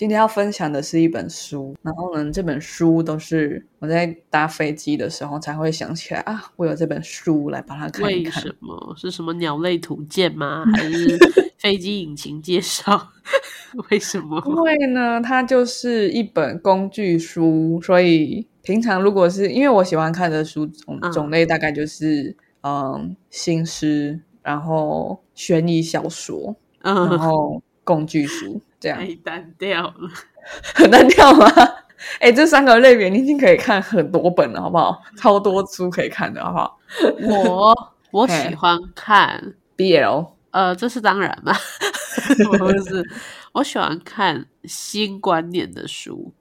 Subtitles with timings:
[0.00, 8.42] 今天要分享的是一本书，然后呢，这本书都是我在搭飞机的时候才会想起来啊，我有这本书来把它看一看。
[8.42, 8.94] 为什么？
[8.96, 10.64] 是什么鸟类图鉴吗？
[10.74, 11.18] 还是
[11.58, 13.10] 飞机引擎介绍？
[13.90, 14.42] 为什么？
[14.46, 28.98] 因为呢，它就是一本工具书，所以平常如果是因为我喜欢看的书种嗯种类，大概就是嗯新诗，然后悬疑小说，然嗯，后工具书这样。
[28.98, 30.10] 太单调了。
[30.74, 31.46] 很单调吗？
[32.18, 35.02] 哎、这三个类别你已经可以看很多本了，好不好？
[35.18, 36.78] 超多书可以看的，好不好
[37.20, 41.54] 我我 喜欢看，？BL 呃，这是当然嘛，
[42.50, 43.06] 我不是，
[43.52, 46.32] 我喜欢看新观念的书，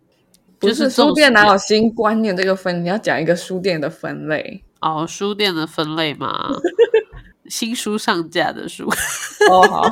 [0.58, 2.82] 不就是书店哪有有新观念这个分？
[2.82, 6.50] 你要讲一个书店的分类哦书店的分类嘛？
[7.50, 8.90] 新书上架的书，
[9.52, 9.68] 哦。
[9.68, 9.92] 好，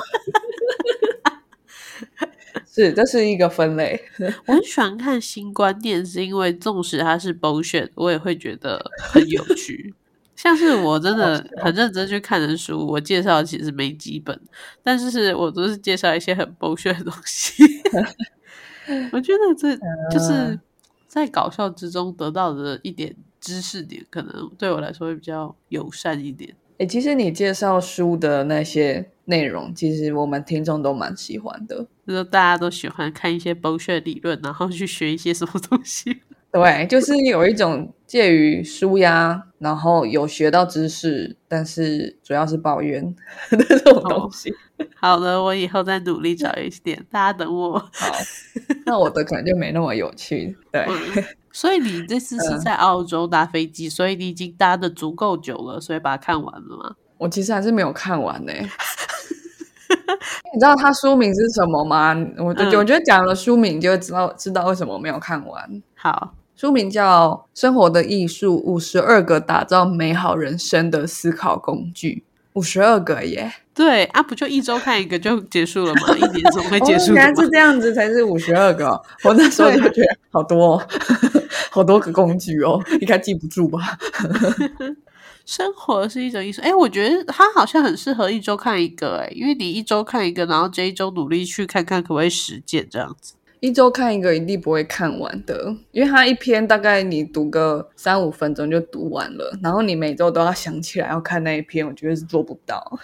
[2.78, 4.00] 是这是一个分类。
[4.46, 8.80] 我很喜欢看新观念，是因为纵使它是 bullshit，我也会觉得
[9.12, 9.94] 很有趣。
[10.38, 14.40] 像是我真的很认真去看的书，我介绍的其实没几本，
[14.84, 17.64] 但是我都是介绍一些很 bullshit 的东西。
[19.12, 19.76] 我觉得这
[20.12, 20.60] 就是
[21.08, 26.56] 在搞笑之中得到的一点知识点，可能对我来说会比较友善一点。
[26.78, 31.86] 哎、其实你介绍书的那些内容，其实我们听众都蛮喜欢的。
[32.08, 36.22] 就是大家都喜欢看一些 bullshit 理论，然后去学一些什么东西。
[36.50, 43.04] 对，就是有一种介于舒压，然后有学到知识，但是主要是抱怨
[43.52, 44.52] 的这种东西。
[44.96, 47.78] 好的，我以后再努力找一点，大家等我。
[47.78, 47.90] 好，
[48.86, 50.56] 那我的可能就没那么有趣。
[50.72, 56.96] 对，嗯， 所以你这次是在澳洲搭飞机，所以你已经搭的足够久了，所以把它看完了吗？
[57.18, 58.54] 我其实还是没有看完呢、
[60.54, 62.14] 你知道它书名是什么吗？
[62.38, 65.82] 我嗯我觉得讲了书名就会知道知道为什么没有看完。
[65.96, 72.24] 好，书名叫《生活的艺术：五十二个打造美好人生的思考工具》，
[72.54, 73.52] 五十二个耶！
[73.74, 76.02] 对啊，不就一周看一个就结束了吗？
[76.18, 77.50] 一年总会结哦束的原来是？
[77.50, 80.88] 这样子才是五十二个哦、 我那时候就觉得好多、哦，
[81.70, 83.80] 好多个工具哦，应该记不住吧？
[85.48, 93.34] 生活是一种艺术，哎，我觉得它好像很适合一周看一个，哎，因为你一周看一个，然后这一周努力去看看可不可以实践这样子。
[93.62, 103.00] 一周看一个一定不会看完的，因为它一篇大概你读个三五分钟就读完了，然后你每周都要想起来要看那一篇，我觉得是做不到。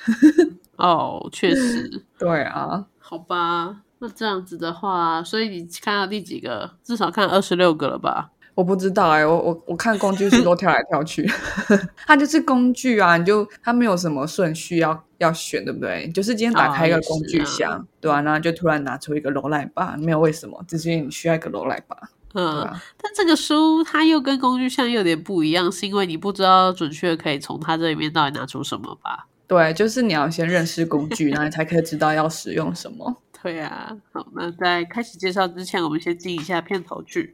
[0.76, 6.70] 哦，确实， 对啊，好吧，那这样子的话，所以你看到第几个？
[6.84, 8.33] 至少看二十六个了吧？
[8.56, 11.28] 我不知道哎、我我我看工具书都跳来跳去，
[12.06, 16.08] 它就是工具啊，你就它没有什么顺序要要选，对不对？
[16.14, 21.98] 就是今天打开一个工具啊箱，对啊，然后就突然拿出一个罗赖吧，没有为什么，只是因为你需要一个罗赖吧，
[22.36, 22.82] 嗯，啊。
[23.02, 29.28] 但这个书它又跟工具箱有点不一样，是因为你不知道准确可以从它这里面到底拿出什么吧？
[29.48, 33.18] 对，就是你要先认识工具，然后你才可以知道要使用什么。
[33.42, 37.34] 对啊，好，那在开始介绍之前，我们先进一下片头剧。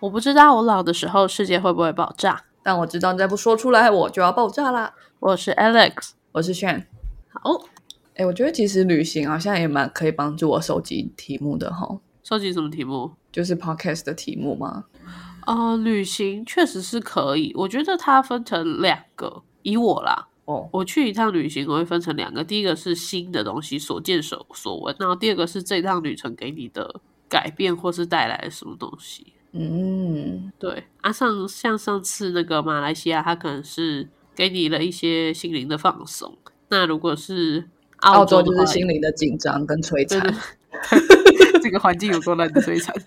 [0.00, 2.44] 我不知道我老的时候世界会不会爆炸。
[2.62, 4.94] 但我知道再不说出来，我就要爆炸啦。
[5.18, 6.86] 我是 Alex，我是炫，
[7.28, 7.66] 好，
[8.14, 13.12] 哎，我觉得其实旅行好像也蛮可以帮助我收集题目的哈，收集什么题目？
[13.30, 14.84] 就是 podcast 的题目吗。
[15.46, 29.34] 呃，旅行确实是可以，我觉得它分成两个，以我啦，哦，我去一趟旅行，我会分成两个，第一个是新的东西，所见所所闻，然后第二个是这趟旅程给你的改变或是带来什么东西。
[29.52, 36.38] 嗯，对，啊上像上次那个马来西亚，它可能是给你了一些心灵的放松。
[36.68, 37.68] 那如果是
[37.98, 40.20] 澳洲洲，就是心灵的紧张跟摧对残。
[40.22, 42.94] 对， 这个环境有多烂的摧残。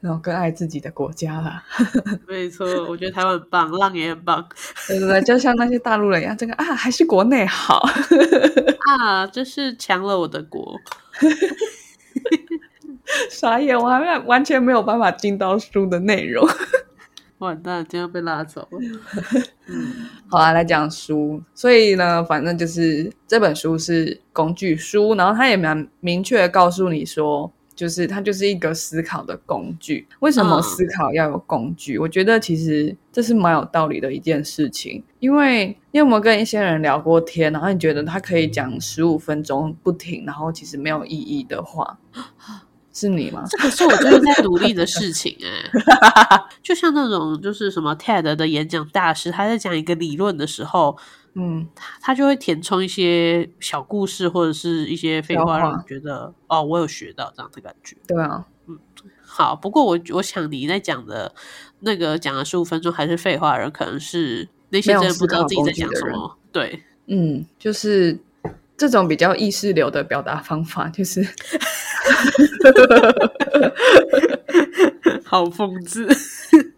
[0.00, 1.64] 然后更爱自己的国家啦。
[2.28, 4.46] 没错，我觉得台湾很棒，浪也很棒
[4.86, 7.78] 对对对，就像那些大陆人一样，这个啊还是国内好。
[8.98, 9.26] 啊！
[9.26, 10.78] 这是强了我的国。
[13.30, 16.46] 傻眼，我还没完全没有办法进到书的内容。
[17.38, 18.78] 完蛋，今天要被拉走了。
[19.66, 19.92] 嗯，
[20.30, 21.42] 好啊，来讲书。
[21.54, 30.06] 所以呢，反正就是这本书是工具书，然后它也蛮明确的告诉你说，就是它就是一个思考的工具。
[30.20, 31.98] 为什么嗯思考要有工具？
[31.98, 35.02] 我觉得其实这是蛮有道理的一件事情。
[35.18, 41.98] 因为你有没有跟一些人聊过天，然后你觉得他可以讲十五分钟不停，然后其实没有意义的话，
[42.94, 43.42] 是你吗？
[43.50, 50.96] 这个是我最近在努力的事情哎、 就像那种就是什么 TED 的演讲大师，他在讲一个理论的时候，
[51.34, 57.96] 嗯，他他就会填充一些小故事或者是一些废话，让你觉得哦，我有学到这样的感觉。
[58.06, 58.46] 对啊，
[59.26, 61.34] 好，不过我我想你在讲的
[61.80, 66.38] 那个讲了十五分钟还是废话的人，可能是那些真的不知道自己在讲什么。
[66.52, 68.16] 对，嗯，就是
[68.76, 71.26] 这种比较意识流的表达方法，就是
[75.24, 76.06] 好讽刺。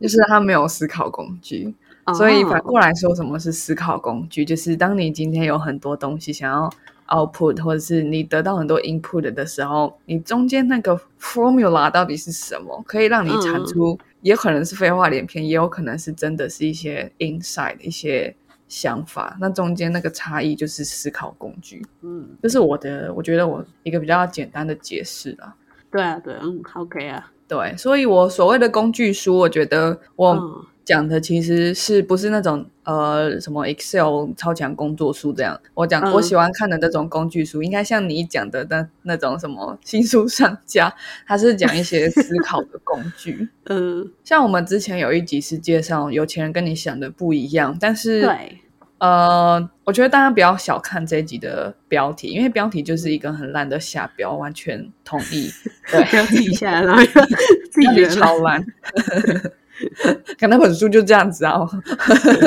[0.00, 1.74] 就是他没有思考工具。
[2.16, 4.44] 所以反哦过来说，什么是思考工具？
[4.44, 6.70] 就是当你今天有很多东西想要
[7.08, 18.32] output，或者是你得到很多 input 的时候，你中间那个 formula 到底是什么，可以让你产嗯出，也可能是废话连篇，也有可能是真的是一些 insight 一些
[18.68, 19.36] 想法。
[19.40, 25.54] 那中间那个差异就是思考工具，嗯，这是我的，我觉得我一个比较简单的解释啦。
[25.90, 30.66] 对啊，对啊，嗯，OK 啊，对，所以我所谓的工具书，我觉得我。
[30.86, 35.60] 嗯讲的其实是不是那种呃什么 Excel 超强工作书这样？
[35.74, 40.94] 我讲、嗯我喜欢看的那种工具书，应该像你讲的那那种什么新书上架，
[41.26, 43.48] 它是讲一些思考的工具。
[43.68, 48.58] 嗯，像我们之前有一集是介绍有钱人跟你想的不一样，但是对，
[48.98, 55.50] 呃，我觉得大家不要小看这一集的标题，因为标题就是一个很烂的下标，完全同意。
[55.90, 57.08] 对，不要自己下来，然后又
[57.72, 58.64] 自己标题觉得超烂。
[60.38, 61.60] 看那本书就这样子啊，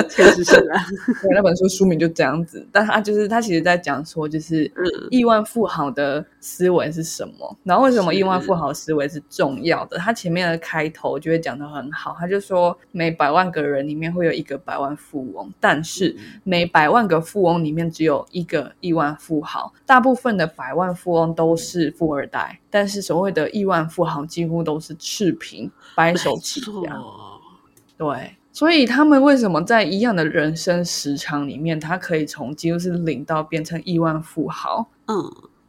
[0.09, 0.85] 确实是啊，
[1.21, 9.97] 对，那本书书名就这样子，但他就是他其实在讲说，就是嗯亿万富豪的思维是什么，然后为什么亿万富豪思维是重要的？
[9.97, 27.01] 他前面的开头就会讲的很好，他就说每百万个人里面会有一个百万富翁，但是每百万个富翁里面只有一个亿万富豪，大部分的百万富翁都是富二代，但是所谓的亿万富豪几乎都是赤贫，白手起没家。
[27.97, 34.89] 对，所以他们为什么在一样的人生时长里面，他可以从几乎是零到变成亿万富豪？
[35.07, 35.15] 嗯，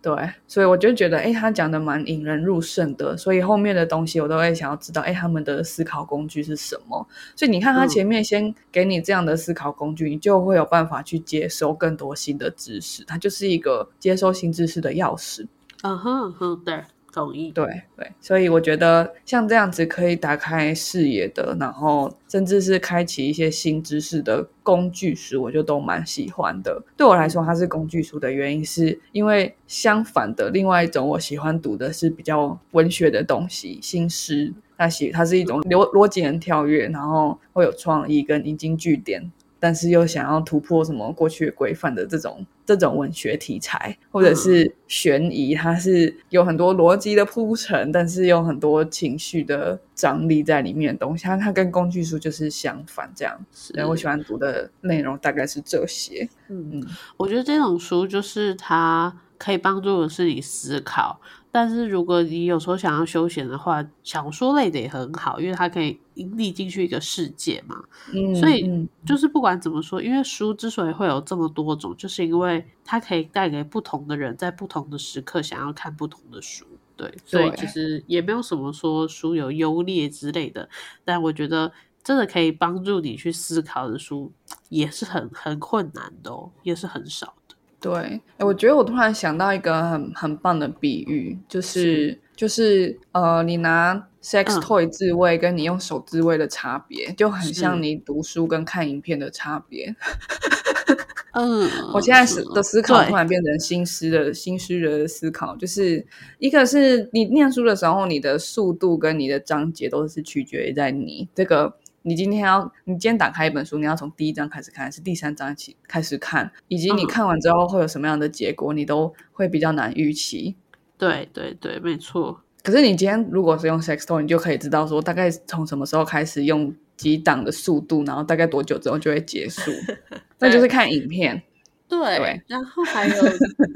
[0.00, 3.16] 对，所以我就觉得，哎，他讲的蛮引人入胜的。
[3.16, 7.06] 所以后面的东西我都会想要知道，哎，他们的思考工具是什么？
[7.34, 13.02] 所以你看，他嗯前面先给你这样的思考工具，你就会有办法去接收更多新的知识。
[13.04, 15.46] 它就是一个接收新知识的钥匙。
[15.82, 17.64] 嗯哼嗯哼，对，同意，对
[17.96, 26.82] 对，所以我觉得像这样子可以打开视野的，然后甚至是开启一些新知识的工具书，我就都蛮喜欢的。
[26.96, 34.52] 对我来说，它是工具书的原因，是因为相反的，另外一种我喜欢读的是比较文学的东西，新诗。
[34.78, 42.46] 它写它是一种逻逻辑很跳跃，然后会有创意跟引经据典，但是又想要突破什么过去规范的这种
[42.76, 51.24] 这种文学题材，或者是悬疑，它是有很多逻辑的铺陈，但是有很多情绪的张力在里面的东西。
[51.24, 53.38] 它它跟工具书就是相反，这样。
[53.52, 56.28] 是对我喜欢读的内容大概是这些。
[56.48, 56.86] 嗯嗯，
[57.16, 61.20] 我觉得这种书就是它可以帮助的是你思考，
[61.52, 67.82] 但是如果你有时候想要休闲的话，小说类的也很好，因为它可以引你进去一个世界嘛。
[68.14, 76.64] 嗯，所以嗯就是不管怎么说，因为书之所以会有这么多种，就是因为它可以带给不同的人在不同的时刻想要看不同的书。
[76.96, 80.68] 对，所以其实也没有什么说书有优劣之类的，
[81.02, 81.72] 但我觉得
[82.04, 84.30] 真的可以帮助你去思考的书，
[84.68, 87.32] 也是很很困难的哦，也是很少的。
[87.80, 87.92] 对，
[88.36, 99.96] 诶我觉得我突然想到一个很很棒的比喻，就是就是呃，你拿 sex 嗯 toy 自慰跟你用手自慰的差别，就很像你读书跟看影片的差别。
[101.32, 106.04] 嗯，我现在是的思考突然变成新思的新思的思考，就是
[106.38, 111.79] 一个是你念书的时候，你的速度跟你的章节都是取决于在你这个。
[112.02, 120.56] 你今天要，你今天打开一本书，你要从第一章开始看，还是第三章起开始看，以及你嗯看完之后会有什么样的结果，你都会比较难预期。
[120.96, 122.42] 对对对，没错。
[122.62, 129.70] 可是你今天如果是用 sex toy，你就可以知道说大概从什么时候开始用几档的速度，然后大概多久之后就会结束。
[130.38, 131.42] 那就是看影片。
[131.88, 133.22] 对，对然后还有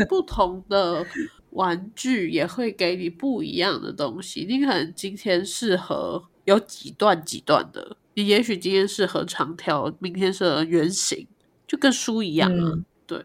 [0.09, 1.05] 不同的
[1.51, 4.47] 玩具也会给你不一样的东西。
[4.49, 11.27] 你可能今天适合有几段几段的，你也许今天适合长条，明天适合圆形，
[11.67, 12.73] 就跟书一样啊。
[12.73, 13.23] 嗯对，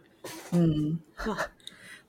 [0.52, 1.00] 嗯，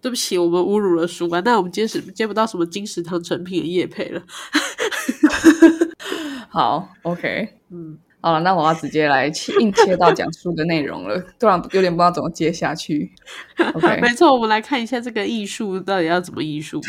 [0.00, 1.40] 对不起，我们侮辱了书吧？
[1.40, 4.22] 那我们接是接不到什么金石堂成品的叶配了。
[6.50, 13.12] 好，OK， 嗯，好了，那我要直接来切硬切到讲书的内容了，突然有点不知道怎么接下去。
[13.75, 16.80] OK，没错，我们来看一下这个艺术到底要怎么艺术。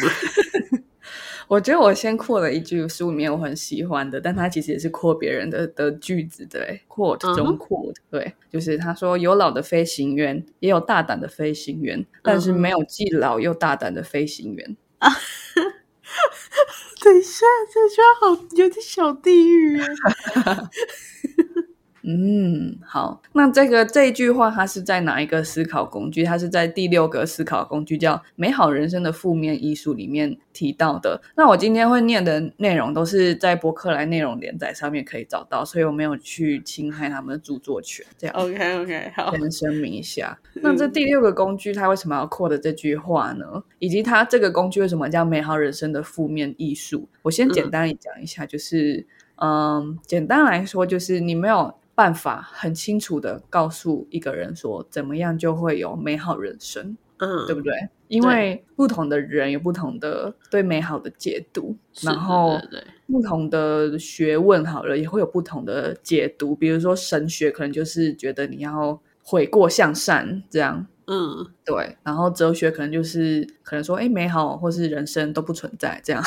[1.52, 14.78] 我觉得我先扩了一句书里面我很喜欢的，但它其实也是扩别人的的句子，对，quote 中 quote，对，就是他说有老的飞行员，也有大胆的飞行员，但是没有既老又大胆的飞行员。
[17.04, 19.78] 等一下，这句话好有点小地狱。
[22.04, 26.24] 嗯，好，那这个这一句话，它是在哪一个思考工具？
[26.24, 31.22] 它是在第六个思考工具叫“美好人生的负面艺术”里面提到的。
[31.36, 38.04] 那我今天会念的内容都是在博客来内容连载上面可以找到，所以我没有去侵害他们的著作权。
[38.18, 40.36] 这样，OK OK，好，我们声明一下。
[40.64, 43.46] 那这第六个工具，它为什么要扩的这句话呢？
[43.78, 47.08] 以及它这个工具为什么叫“美好人生的负面艺术”？
[47.22, 49.06] 我先简单讲一下，就是，
[49.36, 51.72] 嗯，简单来说，就是你没有。
[52.02, 57.72] 办法很清楚的告诉一个人说，怎么样就会有美好人生，嗯，对不对？
[58.08, 62.60] 因为不同的人有不同的对美好的解读，然后
[63.06, 66.56] 不同的学问好了也会有不同的解读。
[66.56, 70.88] 比如说神学可能就是觉得你要悔过向善这样。
[71.14, 76.24] 嗯，对，然后哲学可能就是可能说，哎，美好或是人生都不存在这样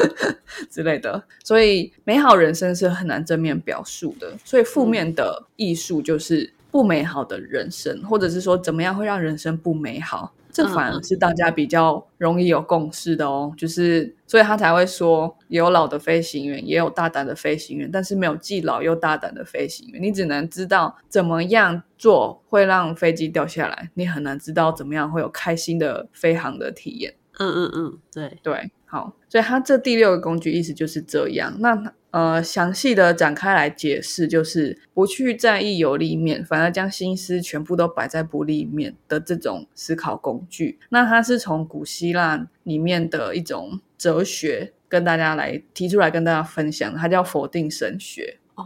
[0.68, 10.34] 之类的，所以美好人生是很难正面表述的，所以负面的艺术就是不美好的人生，或者是说怎么样会让人生不美好。
[10.58, 20.02] 这反而是大家比较容易有共识的哦，就是所以他才会说有老的飞行员，也有大胆的飞行员，但是没有既老又大胆的飞行员。
[20.02, 27.14] 你只能知道怎么样做会让飞机掉下来，你很难知道怎么样会有开心的飞行的体验。
[27.38, 31.56] 嗯嗯嗯，对对，好，所以它这第六个工具意思就是这样。
[31.60, 40.78] 那呃，详细的展开来解释，就是不去在意有利面，反而将心思全部都摆在不利面的这种思考工具。
[40.88, 48.38] 那它是从古希腊里面的一种哲学，跟大家来提出来跟大家分享，它叫否定神学。
[48.54, 48.64] 哦，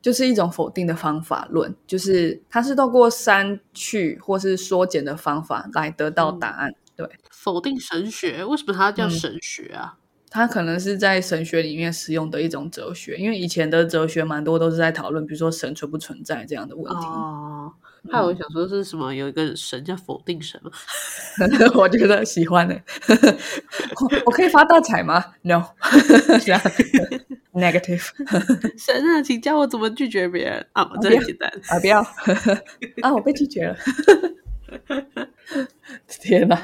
[0.00, 6.72] 就是一种否定的方法论，就是它是透过删去或是缩减的方法来得到答案。
[6.96, 7.06] 对，
[7.42, 9.96] 否定神学，为什么它叫神学啊？
[10.30, 17.04] 它可能是在神学里面使用的一种哲学，因为以前的哲学蛮多都是在讨论，比如说神存不存在这样的问题。
[17.04, 17.72] 哦，
[18.10, 19.12] 还有想说是什么？
[19.12, 20.70] 有一个神叫否定神吗？
[21.74, 22.80] 我觉得喜欢的。
[24.24, 26.80] 我可以发大财吗？No，negative。
[28.78, 30.88] 神啊，请教我怎么拒绝别人啊？
[31.02, 32.00] 这很简单啊，不要
[33.02, 33.76] 啊，我被拒绝了。
[36.20, 36.60] 天哪，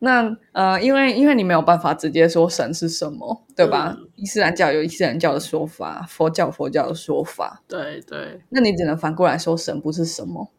[0.00, 3.96] 那呃，因为因为你没有办法直接说神是什么，对吧？
[4.16, 8.40] 伊斯兰教有伊斯兰教的说法，佛教佛教的说法，对对。
[8.50, 10.50] 那你只能反过来说神不是什么，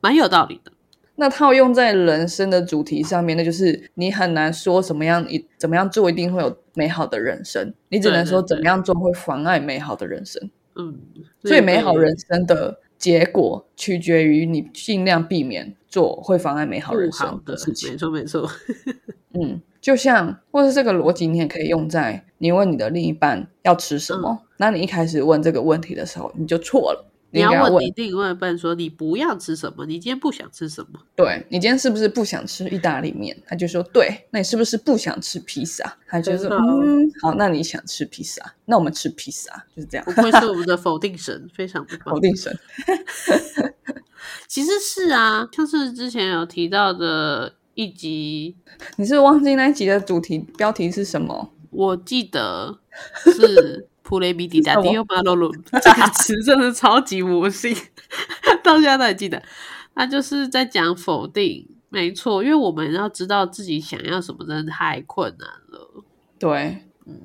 [0.00, 0.72] 蛮有道理的。
[1.14, 10.50] 那套用在人生的主题上面，那就是你很难说什么样一怎么样做一定会有美好的人生，你只能说怎么样做会妨碍美好的人生。
[10.74, 10.98] 嗯，
[11.44, 12.80] 所以美好人生的。
[12.98, 17.90] 结果取决于你尽量避免做会妨碍美好人生的事情。
[17.90, 18.50] 没错，没错。
[19.34, 24.40] 嗯，就像，或是这个逻辑，你也可以用在你问你的另一半要吃什么。
[24.56, 27.11] 那你一开始问这个问题的时候，你就错了。
[27.32, 29.86] 你要问你另外一半说：“你不要吃什么？
[29.86, 33.34] 你今天不想吃什么？”对你今天是不是不想吃意大利面？
[33.46, 35.96] 他就说：“对。”那你是不是不想吃披萨？
[36.06, 38.54] 他就说：“嗯，好，那你想吃披萨？
[38.66, 40.04] 那我们吃披萨。”就是这样。
[40.04, 42.54] 不愧是我们的 否定神，非常不否定神。
[44.46, 48.54] 其实是啊，像是之前有提到的一集，
[48.96, 51.50] 你是忘记那一集的主题标题是什么？
[51.70, 52.78] 我记得
[53.34, 53.88] 是。
[54.12, 55.50] 普雷米迪达迪欧巴罗鲁
[55.82, 57.74] 这个词真的超级魔性，
[58.62, 59.42] 到现在都还记得。
[59.94, 66.04] 他就是在讲否定，没错，因为我们要知道自己想要什么，真的太困难了。
[66.38, 67.22] 对，嗯，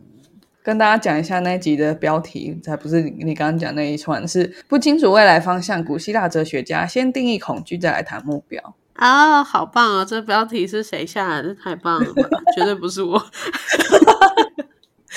[0.63, 5.83] 跟大家讲一下那集的标题，才不是你刚刚讲那一串，是不清楚未来方向。
[5.83, 8.75] 古希腊哲学家先定义恐惧，再来谈目标。
[8.93, 10.05] 啊，好棒啊！
[10.05, 11.53] 这标题是谁下来的？
[11.53, 12.13] 太棒了，
[12.55, 13.21] 绝对不是我。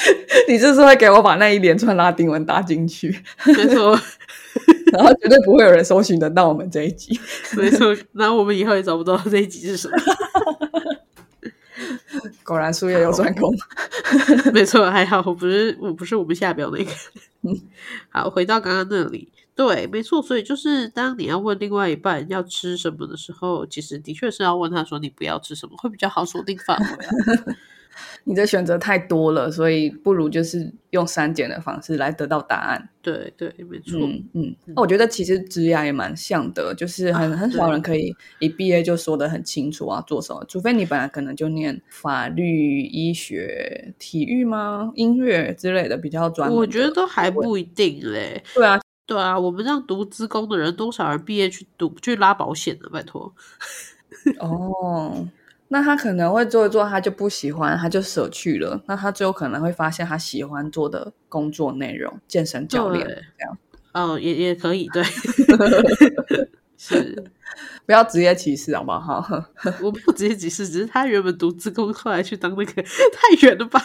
[0.48, 3.08] 你就是会给我把那一连串拉丁文搭进去，
[3.46, 3.98] 没错，
[4.92, 7.18] 然后绝对不会有人搜寻得到我们这一集，
[7.56, 9.96] 没错，那我们以后也找不到这一集是什么。
[12.44, 13.54] 果然术业有专攻，
[14.52, 16.90] 没错，还好我不是我不是我们下表那个。
[18.10, 19.30] 好，回到刚刚那里。
[19.54, 20.20] 对，没错。
[20.22, 27.12] 所以就是当你要问另外一半要吃什么的时候，其实的确是要问他说你不要吃什么，会比较好锁定范围啊。
[28.24, 32.88] 你的选择太多了，所以不如就是用删减的方式来得到答案。
[33.02, 33.98] 对对，没错。
[34.00, 44.92] 嗯嗯，那我觉得其实职涯也蛮像的，就是很很少人可以一毕业就说的很清楚啊，做什么，除非你本来可能就念法律、医学、体育吗？
[44.94, 46.56] 音乐之类的比较专门。
[46.56, 48.42] 我觉得都还不一定嘞。
[48.54, 52.88] 对啊，对啊，我们这样读资工的人，多少人毕业去读去拉保险的？
[52.90, 53.34] 拜托。
[54.40, 55.26] 哦。
[55.72, 58.82] 那他可能会做一做，他就不喜欢，他就舍去了。
[58.86, 63.56] 那他最后可能会发现他喜欢做的工作内容，健身教练这样。
[63.92, 65.00] 哦，也也可以，对，
[66.76, 67.24] 是，
[67.86, 69.24] 不要职业歧视好不好？
[69.80, 73.80] 我没有职业歧视，只是他原本读职工，后来去当那个太远了吧？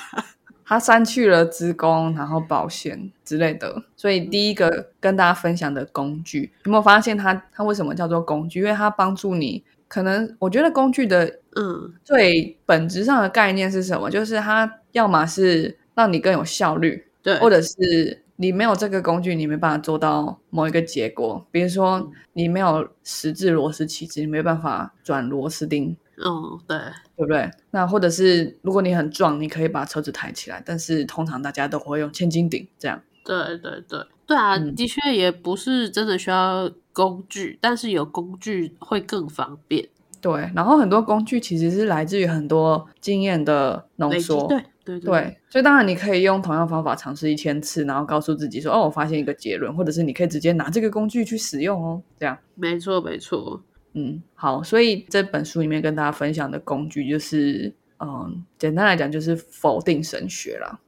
[0.65, 3.83] 他删去了职工，然后保险之类的。
[3.95, 8.61] 所以第一个跟大家分享的工具，有没有发现他他为什么叫做工具？
[8.61, 9.63] 因为它帮助你。
[9.87, 14.09] 可能我觉得工具的嗯最本质上的概念是什么？
[14.09, 21.45] 就是它要么是让你更有效率，对，或者是你没有这个工具，你没办法做到某一个结果。
[21.51, 25.95] 比如说你没有十字螺丝起子，你没办法转螺丝钉。
[26.17, 26.77] 嗯，对，
[27.17, 27.51] 对不对？
[27.71, 33.01] 那或者是如果你很壮，你可以把车子抬起来，但是通常大家都会用千斤顶这样。
[33.25, 39.87] 对对对对啊，的确也不是真的需要工具，但是有工具会更方便。
[40.21, 44.47] 对，然后很多工具其实是来自于很多经验的浓缩。
[44.47, 52.01] 对对对，所以当然你可以用同样方法尝试一千次，然后告诉自己说：“哦，我发现一个结论。”或者是你可以直接拿这个工具去使用哦。
[52.19, 53.61] 这样，没错没错。
[53.93, 60.79] 嗯，好，所以这本书里面跟大家分享的工具就是，嗯，简单来讲就是否定神学啦。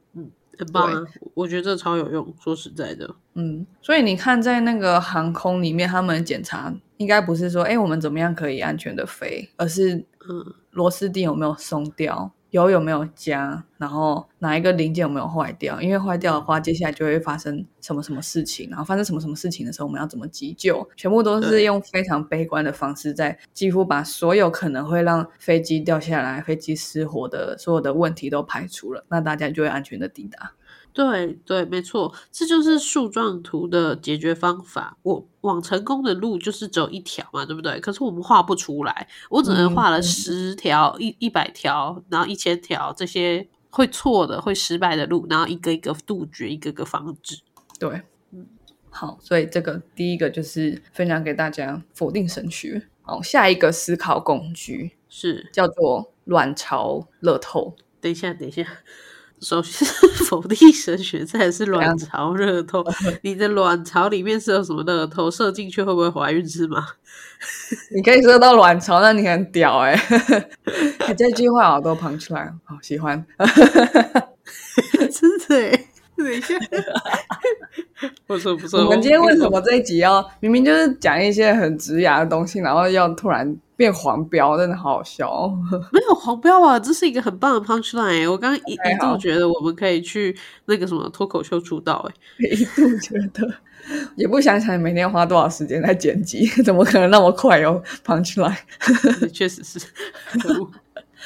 [0.58, 2.34] 很棒，我觉得这超有用。
[2.42, 9.94] 说实在的，嗯，所以你看，在那个航空里面，他们检查应该不是说，哎，我们怎么样可以安全的飞，而是，
[10.28, 12.32] 嗯，螺丝钉有没有松掉。
[12.50, 13.62] 油有没有加？
[13.76, 15.80] 然后哪一个零件有没有坏掉？
[15.80, 18.68] 因为坏掉的话，接下来就会发生什么什么事情？
[18.70, 20.88] 然后发生什么什么事情的时候，我们要怎么急救？
[20.96, 30.52] 全部都是用非常悲观的方式，在几乎把所有可能会让飞机掉下来、飞机失火的所有的问题都排除了，那大家就会安全的抵达。
[30.98, 34.98] 对对，没错，这就是树状图的解决方法。
[35.04, 37.78] 我往成功的路就是只有一条嘛，对不对？
[37.78, 47.38] 可是我们画不出来，我只能画了十条、一一百条，然后一千条这些会错的、会失败的路，然后一个一个杜绝，一个个防止。
[47.78, 48.44] 对，嗯，
[48.90, 52.88] 好，所以这个第一个就是分享给大家否定神学。
[53.02, 57.76] 好，下一个思考工具是叫做卵巢乐透。
[58.00, 58.66] 等一下，等一下。
[59.40, 59.86] 首先
[60.28, 62.84] 否定神学，再是卵巢热透。
[63.22, 65.30] 你的卵巢里面是有什么热透？
[65.30, 66.86] 射进去会不会怀孕是吗？
[67.94, 69.94] 你可以射到卵巢，那你很屌 哎！
[71.08, 73.24] 你这句话好多捧出来，好喜欢，
[75.12, 75.78] 真的。
[76.16, 76.54] 等一下，
[78.26, 78.84] 不错不错。
[78.84, 85.50] 我们今天为什么这一集要明明就是讲一些很直牙的东西，然后要突然变黄标，真的好好笑。
[85.92, 88.30] 没有黄标啊，这是一个很棒的 punch line。
[88.30, 92.08] 我刚刚一一度觉得我们可以去那个什么脱口秀出道，
[92.38, 93.48] 哎， 一度觉得
[94.16, 99.28] 也不想想每天花多少时间在剪辑，怎么可能那么快哦 punch line？
[99.32, 99.80] 确实是。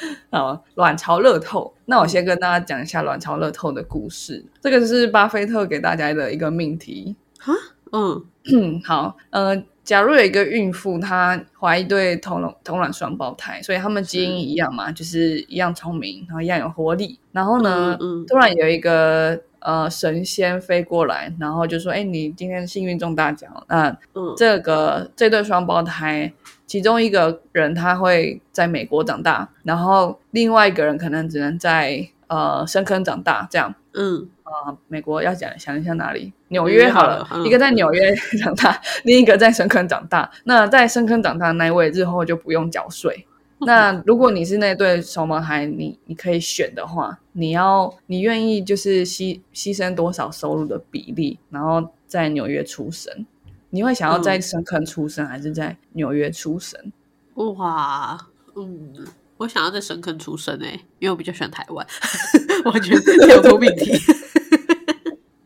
[0.29, 1.73] 啊，卵巢乐透。
[1.85, 4.43] 那我先跟大家讲一下卵巢乐透的故事。
[4.61, 7.53] 这个是巴菲特给大家的一个命题啊。
[7.91, 8.25] 嗯，
[8.83, 17.19] 好，呃，假如有一个孕妇，她怀一对同卵同卵双胞胎，所以他们基因一样嘛，就是一样聪明，然后一样有活力。
[17.31, 23.95] 然后呢，突然有一个呃神仙飞过来，然后就说：“哎，你今天幸运中大奖。”那
[24.35, 26.33] 这个这对双胞胎。
[26.73, 33.75] 其中一个人他会在美国长大，然后另外一个人可能只能在呃深坑长大，这样。
[33.93, 36.33] 嗯啊，美国要讲想一下哪里？
[36.47, 40.31] 纽约好了，一个在纽约长大，另一个在深坑长大。
[40.45, 43.27] 那在深坑长大那位日后就不用缴税。
[43.67, 53.27] 那如果你是那对双胞胎，你你可以选的话，你要你愿意就是牺牺牲多少收入的比例，然后在纽约出生。
[53.73, 56.79] 你会想要在深坑出生，还是在纽约出生？
[57.33, 58.15] 哇，
[58.55, 58.93] 嗯，
[59.37, 61.85] 我想要在深坑出生诶，因为我比较喜欢台湾。
[62.65, 63.91] 我觉得有头命题。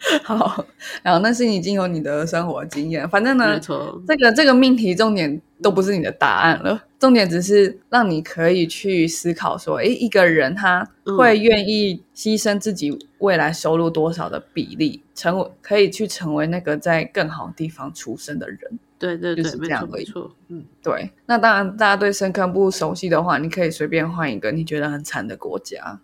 [0.23, 0.65] 好，
[1.03, 3.07] 然后那是已经有你的生活经验。
[3.09, 3.59] 反正呢
[4.07, 18.59] 这个这个命题重点都不是你的答案了，重点只是让你可以去思考说，诶，一个人他会愿意牺牲自己未来收入多少的比例，成为可以去成为那个在更好地方出生的人。
[18.99, 25.99] 对对对，就是这样而已错没错，嗯，对，那当然，大家对深坑不熟悉的话，你可以随便换一个你觉得很惨的国家。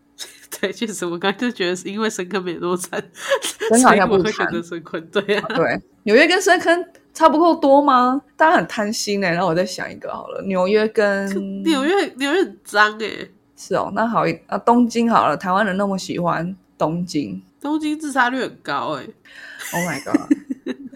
[0.62, 3.02] 对，确实我刚才就觉得是因为深坑没那么惨，
[3.42, 8.22] 深坑好所以像不会选择深坑，对啊，对，纽约跟深坑差不够多吗？
[8.36, 19.04] 大家很贪心呢、然后我再想一个好了，纽约跟纽约纽约很脏哎，是哦，那好一啊，东京好了，台湾人那么喜欢东京东京自杀率很高哎
[19.74, 20.30] ，，Oh my god！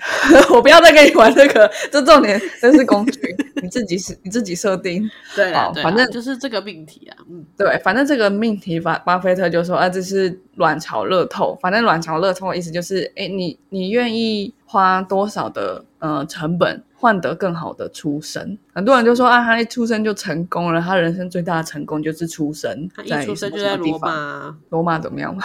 [0.54, 5.10] 我不要再跟你玩这个，这重点真是工具，你自己是你自己设定。
[5.36, 11.58] 对反正就是这个命题啊，嗯，对，反正这个命题巴巴菲特就说啊，这是卵巢乐透。
[11.62, 18.58] 反正卵巢乐透的意思就是，哎，你你愿意花多少的呃成本换得更好的出生？
[18.78, 23.98] 很多人就说啊，他一出生就成功了，他人生最大的成功就是出生他在一出生就在罗。
[23.98, 25.44] 马，罗马怎么样吗？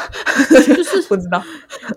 [0.51, 1.43] 就是 不知道。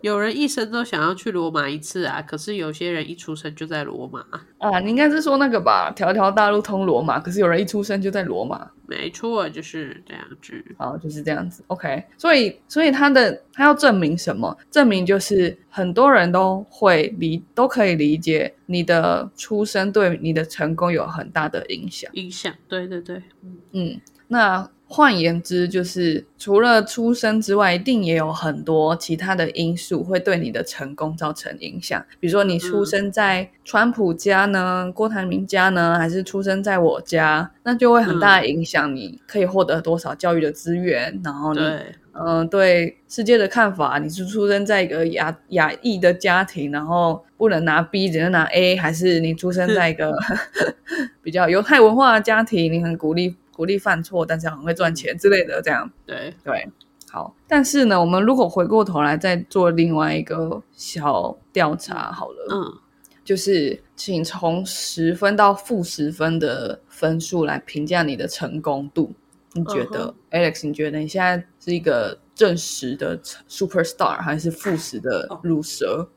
[0.02, 4.26] 有人一生都想要去罗马一次啊，可是有些人一出生就在罗马，
[4.60, 5.92] 啊，你应该是说那个吧？
[5.94, 8.72] 条条大路通罗马，可是有人一出生就在罗马。
[8.88, 10.64] 没错，就是这样子。
[10.78, 11.64] 好，就是这样子。
[11.68, 14.56] OK，所以所以他的他要证明什么？
[14.72, 22.10] 证明就是很多人都会理都可以理解你的出生对你的成功有很大的影响。
[22.14, 23.22] 影响，对对对，
[23.72, 32.04] 嗯，那换言之，就是除了出生之外，一定也有很多其他的因素会对你的成功造成影响。
[32.20, 50.14] 比如说，你出生在川普家呢，郭台铭家呢，还是出生在我家，那就会很大的影响你可以获得多少教育的资源，然后你对，嗯、对世界的看法，你是出生在一个亚亚裔的家庭，然后不能拿 B，只能拿 A，还是你出生在一个
[51.24, 56.68] 比较犹太文化的家庭，你很鼓励鼓励犯错，但是很会赚钱之类的，这样对，对。
[57.12, 62.74] 好，但是呢，我们如果回过头来再做另外一个小调查好了，嗯，
[63.24, 69.14] 就是请从十分到负十分的分数来评价你的成功度。
[69.54, 70.68] 你觉得、Alex？
[70.68, 76.10] 你觉得你现在是一个正十的 super star，还是负十的哦乳蛇？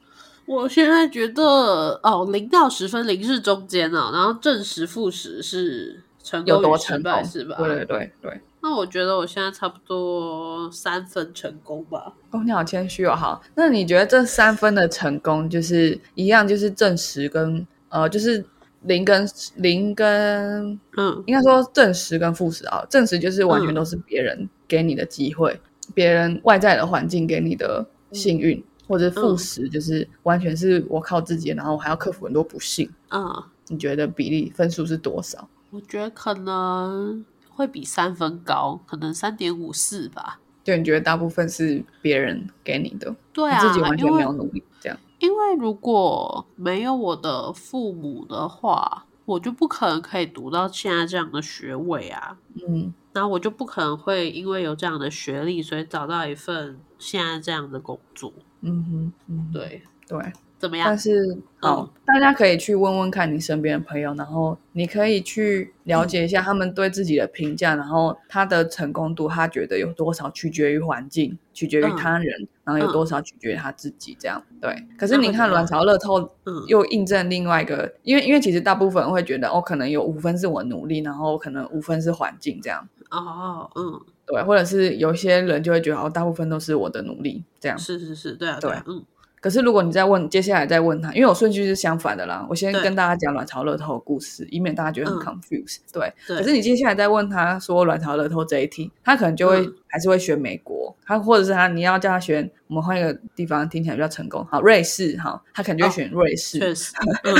[0.46, 7.10] 我现在觉得哦，零到十分，零是中间哦，然后正十、负十是成有多成功？
[7.10, 7.56] 败是吧？
[7.58, 8.40] 对对对对。
[8.60, 12.12] 那我觉得我现在差不多三分成功吧。
[12.32, 13.14] 哦，你好谦虚哦。
[13.14, 18.44] 好，那你觉得这三分的成功就是一样，就是正十跟呃，就是
[18.82, 25.58] 零跟零跟嗯应该说正十跟负十啊，正十就是完全嗯都是别人给你的机会，
[25.94, 32.90] 别人外在的环境给你的幸运，或者负十就是完全是我靠自己，然后我还要克服很多不幸。
[33.10, 33.24] 嗯，
[33.68, 35.48] 你觉得比例分数是多少？
[35.70, 40.40] 我觉得可能会比三分高，可能三点五四吧。
[40.64, 52.38] 就你觉得大部分是别人给你的，对啊，自己完全没有努力，这样因为如果没有我的父母的话，我就不可能可以读到现在这样的学位啊。
[52.66, 58.32] 嗯然后我就不可能会因为有这样的学历，所以找到一份现在这样的工作。
[58.60, 60.32] 嗯哼嗯，对，对。
[60.58, 60.98] 怎么样但？
[60.98, 74.86] 是好，大家可以去问问看你身边的朋友，然后你可以去了解一下他们对自己的评价，然后他的成功度，他觉得有多少取决于环境，取决于嗯他人，然后有多少取决于他自己，这样对。
[74.98, 82.88] 可是你看卵巢乐透嗯又印证另外一个，因为因为其实大部分人会觉得哦，可能有五分是我努力，然后可能五分是环境这样。
[83.10, 87.78] 哦，嗯，对，或者是有些人就会觉得哦，大部分都是我的努力这样。
[87.78, 89.02] 是是是，对啊，对啊，嗯，
[89.40, 95.40] 可是如果你再问，接下来再问他，因为我顺序是相反的啦，我先跟大家讲卵巢乐透的故事，以免大家觉得很嗯。
[95.40, 96.36] confused、对，对。
[96.38, 99.74] 可是你接下来再问他说卵巢乐透这一题，他可能就会、嗯。
[99.90, 106.58] 还是会选美国，他或者是他你要叫他选，我们换一个地方听起来比较成功，好，瑞士，好，他可能就选瑞士。
[106.58, 106.92] 确实，
[107.24, 107.34] 嗯。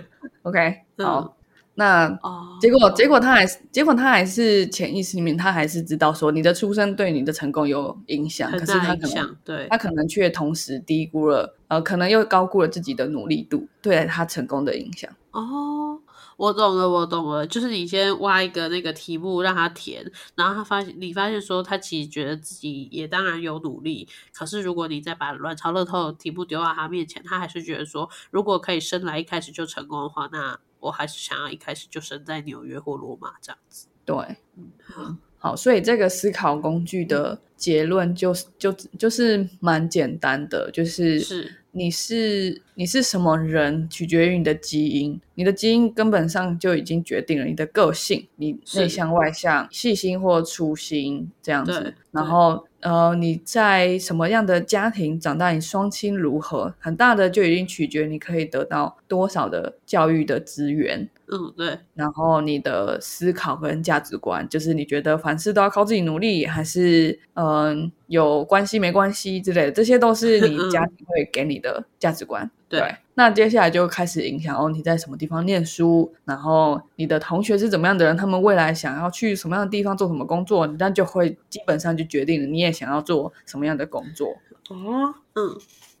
[0.44, 1.06] OK，嗯。
[1.06, 1.36] 好，
[1.76, 9.66] 那哦，结果结果他还是结果他还是潜意识里面他还是知道说你的出生对你的成功有影响，可是他可能对。
[9.68, 15.10] 他，可能却同时低估了，呃，可能又高估了自己的努力度对他成功的影响。
[15.32, 15.98] 哦，
[16.36, 33.88] 我懂了，我懂了，就是你先挖一个那个题目让他填，然后他发现你发现说他其实觉得自己也当然有努力，可是如果你再把卵巢乐透的题目丢到他面前，他还是觉得说，如果可以生来一开始就成功的话，那我还是想要一开始就生在纽约或罗马这样子。
[34.04, 34.16] 对，
[34.56, 45.20] 嗯，好，所以这个思考工具的结论就是就就是蛮简单的，就是是你是你是什么人，取决于你的基因。
[45.34, 51.92] 你的基因根本上就已经决定了你的个性，你内向外向、细心或粗心这样子。
[52.12, 61.08] 然后呃，你在什么样的家庭长大，你双亲如何，很大的就已经取决你可以得到多少的教育的资源。
[61.30, 72.50] 嗯对然后你的思考跟价值观，就是你觉得凡事都要靠自己努力，还是嗯、有关系没关系之类的，这些都是你家庭会给你的价值观。
[72.68, 72.82] 对
[73.14, 84.28] 那接下来就开始影响哦，你在什么地方念书，然后你的同学是怎么样的人，他们未来想要去什么样的地方做什么工作，那就会基本上就决定了你也想要做什么样的工作。
[84.68, 85.56] 哦嗯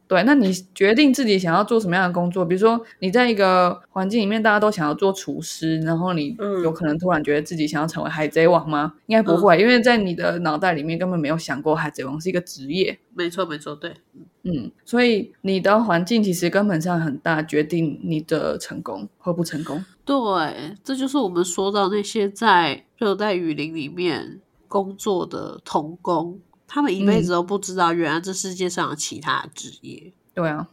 [0.06, 8.94] 对，那你决定自己想要做什么样的工作，比如说你在一个环境里面，大家都想要做厨师，然后你嗯有可能突然觉得自己想要成为海贼王吗？
[9.06, 12.98] 应该不会，因为在你的脑袋里面根本没有想过海贼王是一个职业。
[13.14, 13.94] 没错没错对
[14.42, 19.82] 嗯，所以你的环境其实根本上很大，决定你的成功或不成功。
[20.04, 20.14] 对，
[20.84, 30.12] 这就是我们说到那些在热带雨林里面工作的童工，他们一辈子都不知道，原来这世界上有其他的职业。
[30.34, 30.68] 对啊，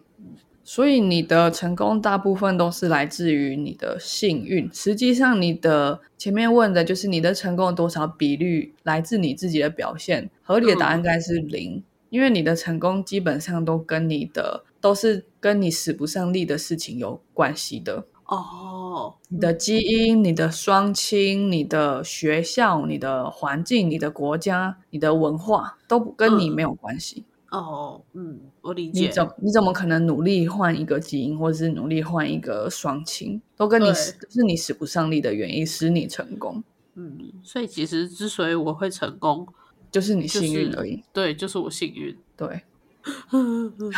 [0.63, 4.69] 所以你的成功大部分都是来自于你的幸运。
[4.73, 18.05] 实际上，你的前面问的就是你的成功有多少比率来自你自己的表现，合理的答案应该是零，因为你的成功基本上都跟你的都是跟你使不上力的事情有关系的。
[18.31, 27.25] 哦，你的基因、你的双亲、你的学校、你的环境、你的国家、你的文化，都不跟你嗯没有关系。
[27.49, 29.09] 哦，嗯，我理你解。
[29.09, 36.63] 怎你怎么可能努力换一个基因，或者是努力换一个双亲，都跟你对使是你使不上力的原因使你成功，
[36.95, 39.45] 嗯，所以其实之所以我会成功，
[39.91, 41.03] 就是你幸运而已。
[41.11, 42.17] 对，就是我幸运。
[42.37, 42.61] 对，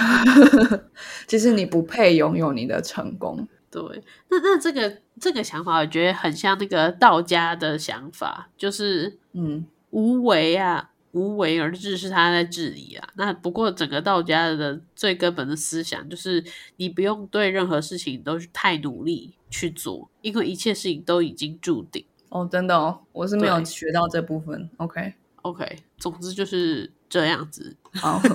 [1.28, 3.48] 其实你不配拥有你的成功。
[3.74, 13.10] 对，那那这个这个想法，我觉得很像那个道家的想法，就是嗯，无为啊，无为而治是他在治理啊。
[13.16, 16.44] 那不过整个道家的最根本的思想就是，
[16.78, 22.06] 你不用对任何事情都太努力去做，因为一切事情都已经注定。
[22.30, 24.70] 哦，真的哦，我是没有学到这部分。
[24.78, 27.76] OK，OK，总之就是这样子。
[27.96, 28.22] 好。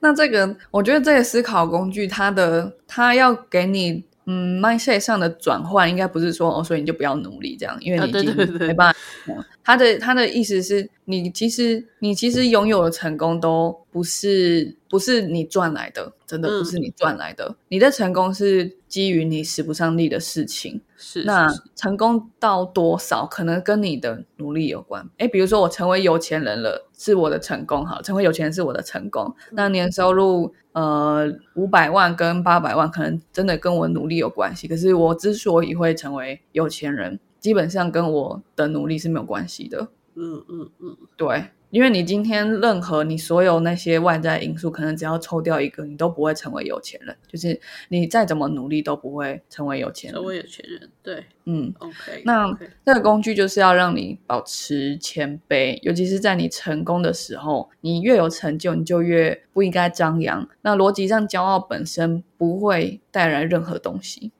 [0.00, 8.98] 那这个，我觉得这个思考工具，它的它要给你嗯 mindset 上的转换，应该不是说哦，所以你就不要努力这样，因为啊你已经没办法。
[9.26, 17.54] 嗯他的他的意思是你其实你其实拥有的成功都不是不是你赚来的，真的嗯不是你赚来的。
[17.68, 20.80] 你的成功是基于你使不上力的事情。
[20.96, 25.06] 是那成功到多少，可能跟你的努力有关。
[25.18, 29.34] 诶，比如说我成为有钱人了，是我的成功，好，成为有钱人是我的成功。
[29.50, 34.66] 那年收入呃五百万跟八百万，可能真的跟我努力有关系。
[34.66, 39.88] 可是我之所以会成为有钱人，基本上跟我的努力是没有关系的。
[40.20, 47.16] 嗯嗯嗯，对，因为你今天任何你所有那些外在因素，可能只要抽掉一个，你都不会成为有钱人。
[47.28, 50.20] 就是你再怎么努力，都不会成为有钱人。
[50.20, 52.52] 成为有钱人，对嗯，，OK，那
[52.84, 60.48] 这个工具就是要让你保持谦卑，尤其是在你成功的时候，你越有成就，你就越不应该张扬。
[60.62, 64.32] 那逻辑上，骄傲本身不会带来任何东西。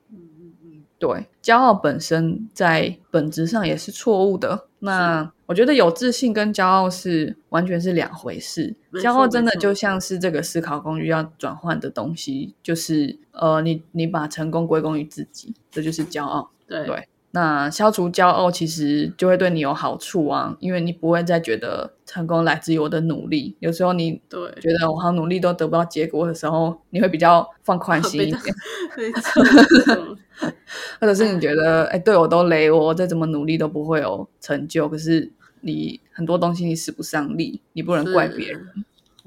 [0.99, 4.67] 对，骄傲本身在本质上也是错误的。
[4.81, 8.75] 那我觉得有自信跟骄傲是完全是两回事。
[8.95, 16.51] 骄傲真的就像是这个思考工具要转换的东西，就是呃，你你把成功归功于自己，这就是骄傲。
[16.67, 23.55] 对对那消除骄傲，其实就会对你有好处啊，因为你不会再觉得成功来自于我的努力。
[23.61, 28.55] 有时候你对，觉得我好努力都得不到结果的时候，你会比较放宽 心一被点，
[28.97, 30.17] 没错
[31.01, 34.88] 或者是你觉得，哎，队友都雷我，我再怎么努力都不会有成就。
[34.88, 38.66] 可是你很多东西你使不上力，你不能怪别人。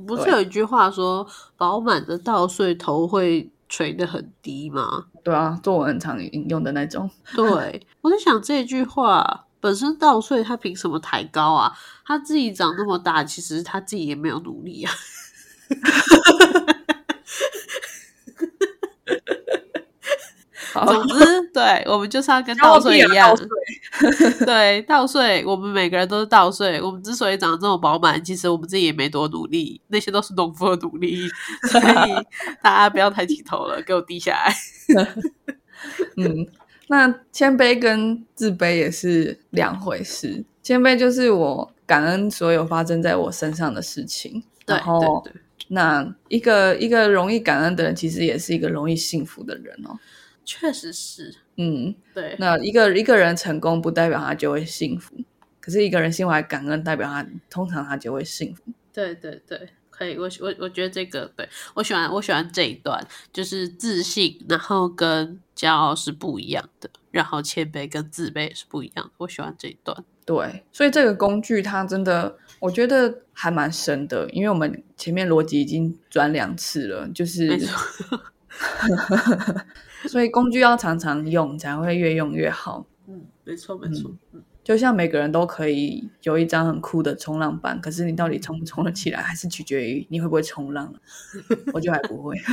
[0.07, 5.05] 不是有一句话说“饱满的稻穗头会垂得很低”吗？
[5.23, 7.09] 对啊，作文很常引用的那种。
[7.35, 11.71] 对，我在想这句话本身稻穗它凭什么抬高啊？
[12.05, 14.91] 它自己长那么大，其实它自己也没有努力啊。
[20.73, 23.35] 总之， 对我们就是要跟稻穗一样
[24.45, 26.81] 对稻穗，我们每个人都是稻穗。
[26.81, 31.27] 我们之所以长得这么饱满，其实我们自己也没多努力，那些都是农夫的努力。
[31.69, 31.83] 所以
[32.61, 34.55] 大家不要抬起头了，给我低下来。
[36.17, 36.47] 嗯，
[36.87, 40.43] 那谦卑跟自卑也是两回事。
[40.63, 45.41] 谦卑就是我感恩所有发生在我身上的事情，对然后对对，
[45.73, 49.97] 那一个一个容易感恩的人，其实也是一个容易幸福的人哦。
[50.43, 55.15] 确实是，嗯，对，那一个一个人成功，不代表他就会幸福，
[55.61, 58.63] 可是一个人心怀感恩，代表他通常他就会幸福。
[58.91, 59.69] 对对对，
[60.01, 70.03] 可以，我我我觉得这个对我喜欢，我喜欢这一段，就是自信，然后跟骄傲是不一样的，然后谦卑跟自卑也是不一样的，我喜欢这一段。
[70.25, 77.59] 对，所以这个工具它真的，我觉得还蛮深的，因为我们前面逻辑已经转两次了，就是
[80.09, 82.87] 所以工具要常常用，才会越用越好。
[83.07, 90.93] 嗯，没错没错，嗯，就像每个人都可以有一张很酷的冲浪板，可是你到底冲不冲得起来，还是取决于你会不会冲浪。
[91.73, 92.37] 我就还不会。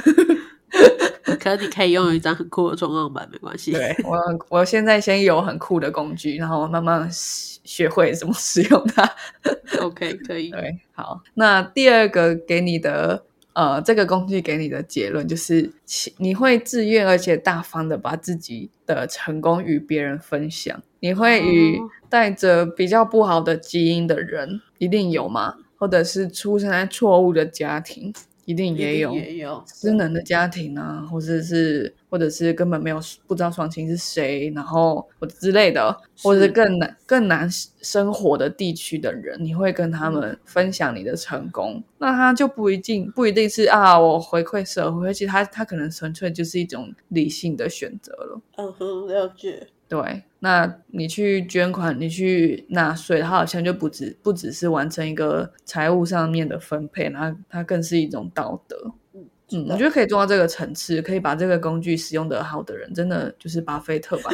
[1.41, 3.73] 可是你可以拥有一张很酷的冲浪板，没关系。
[3.73, 4.19] 对我，
[4.49, 9.09] 我现在先有很酷的工具，然后慢慢学会怎么使用它。
[9.81, 10.51] ，OK，可以。
[10.51, 13.25] 对，好，那第二个给你的
[13.59, 15.69] 呃，这个工具给你的结论就是，
[16.19, 20.81] 你会自愿而且大方的把自己的成功与别人分享。
[21.01, 25.57] 你会与哦带着比较不好的基因的人，一定有吗？
[25.77, 28.15] 或者是出生在错误的家庭，
[28.49, 29.13] 一定也有。
[29.13, 37.47] 也有，失能的家庭啊，或者是或者是根本没有不知道双亲是谁，然后或者之类的，或者是更难更难
[37.83, 48.41] 生活的地区的人，你会跟他们分享你的成功，那他就不一定不一定是啊，我回馈社会，其实他他可能纯粹就是一种理性的选择了。
[48.57, 49.67] 嗯哼，了解。
[49.87, 58.93] 对，那你去捐款，你去纳税，它好像就不只不只是完成一个财务上面的分配，然后它更是一种道德。
[59.51, 64.31] 嗯，我觉得可以做到这个层次，可以把这个工具使用的好的人，真的就是巴菲特吧？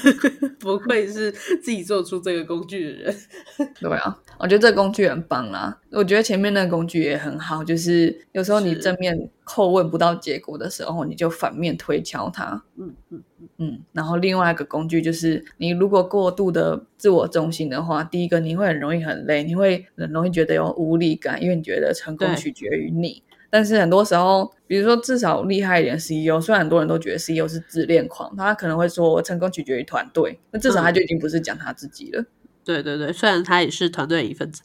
[0.60, 3.16] 不愧是自己做出这个工具的人。
[3.80, 5.80] 对啊，我觉得这个工具很棒啦。
[5.90, 12.62] 我觉得前面那个工具也很好，就是有时候你正面叩问不到结果的时候，你就反面推敲它。
[12.76, 13.22] 嗯嗯，
[13.56, 23.22] 嗯，然后另外一个工具就是，你如果过度的自我中心的话，第一个你会很容易很累，你会很容易觉得有无力感，因为你觉得成功取决于你。
[23.50, 32.24] 但是很多时候，比如说至少厉害一点 CEO，虽然很多人都觉得 CEO 是自恋狂，他可能会说我成功取决于团队，那至少他就已经不是讲他自己了。
[32.64, 34.62] 对对对，虽然他也是团队的一份子。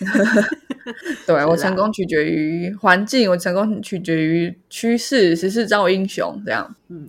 [1.26, 6.76] 对我成功取决于环境，我成功取决于趋势，时势造英雄这样。
[6.88, 7.08] 嗯，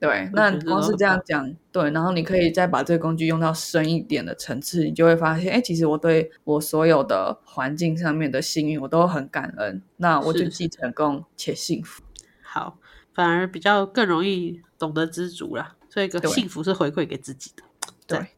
[0.00, 9.82] 对，那光是这样讲，对，然后你可以再把这个工具用到深一点的层次，你就会发现，哎，其实我对我所有的环境上面的幸运，我都很感恩。
[9.98, 12.02] 那我就既成功且幸福。
[12.40, 12.78] 好，
[13.12, 15.76] 反而比较更容易懂得知足啦。
[15.90, 17.62] 所以，个对幸福是回馈给自己的。
[18.06, 18.28] 对，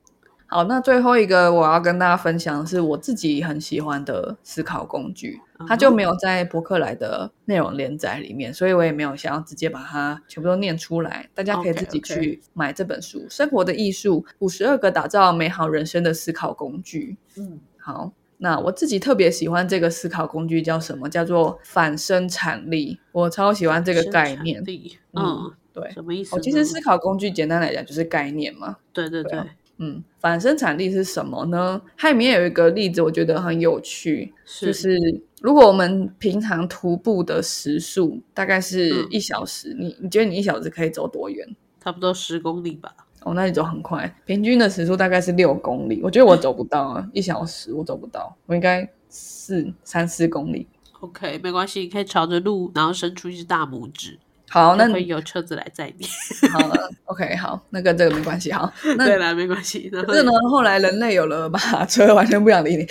[0.46, 17.16] 好，那最后一个我要跟大家分享的是我自己很喜欢的思考工具，它就没有在博客来的内容连载里面，所以我也没有想要直接把它全部都念出来，大家可以自己去买这本书《生活的艺术：五十二个打造美好人生的思考工具》。
[17.40, 21.08] 嗯，好，那我自己特别喜欢这个思考工具叫什么？
[21.08, 22.98] 叫做反生产力。
[23.12, 24.64] 我超喜欢这个概念。
[24.64, 26.38] 力嗯嗯，对，什么意思呢？
[26.38, 28.76] 哦，其实思考工具简单来讲就是概念嘛。
[28.92, 29.40] 对对对
[29.78, 31.80] 嗯，反生产力是什么呢？
[31.96, 41.44] 它里面有一个例子，我觉得很有趣，是就是如果我们平常徒步的时速大概是嗯一小时，你你觉得你一小时可以走多远？
[41.80, 42.94] 差不多十公里吧。
[43.24, 46.00] 哦，那你走很快，平均的时速大概是六公里。
[46.02, 50.66] 我觉得我走不到啊，一小时我走不到，我应该四三四公里。
[51.00, 54.18] OK，没关系，你可以朝着路，然后伸出一只大拇指，
[54.52, 56.06] 好，那会有车子来载你。
[56.52, 58.52] 好了，OK，好，那跟这个没关系。
[58.52, 59.88] 好，那对啦，没关系。
[59.90, 62.86] 然后可是呢，后来人类有了马 车，完全不想理你。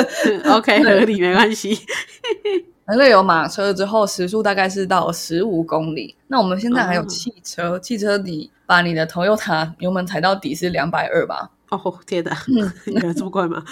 [0.50, 1.80] OK 合理，没关系。
[2.86, 6.14] 人类有马车之后，时速大概是到十五公里。
[6.26, 11.50] 那我们现在还有哦汽车，汽车你把你的 Toyota 油门踩到底是两百二吧？
[11.70, 13.64] 哦天哪，嗯有这么快吗？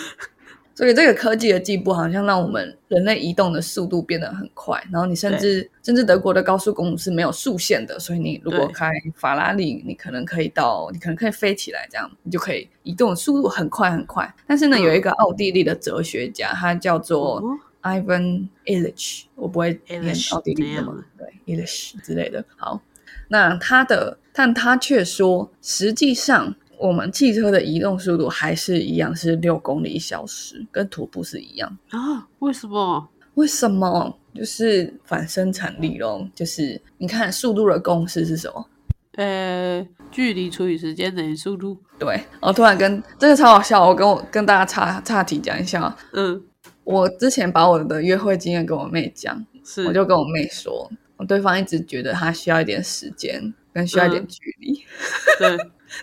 [0.75, 4.83] 所以这个科技的进步，好像让我们人类移动的速度变得很快。
[4.91, 14.35] 然后你甚至甚至德国的高速公路是没有速限的，所以你如果对开法拉利，你可能可以到，你可能可以飞起来，这样你就可以移动的速度很快很快。
[14.47, 22.45] 但是呢，嗯有一个奥地利的哲学家，他叫做哦 Ivan Illich，我不会念奥地利的嘛对 Illich 之类的。
[22.57, 22.81] 好，
[23.29, 31.79] 那他的，但他却说，实际上我们汽车的移动速度还是一样，是六公里一小时，跟徒步是一样。
[31.91, 32.27] 啊？
[32.41, 33.09] 为什么？
[33.35, 34.19] 为什么？
[34.35, 38.69] 就是反生产力咯，就是你看速度的公式是什么？
[39.13, 41.79] 呃，距离除以时间等于速度。
[42.01, 45.97] 对，我突然跟这个超好笑，我跟我跟大家岔岔题讲一下。
[46.15, 46.43] 嗯，
[46.83, 50.91] 我之前把我的约会经验跟我妹讲，是，我就跟我妹说，
[51.29, 54.85] 对方一直觉得他需要一点时间，跟需要一点距离。
[55.39, 55.57] 对，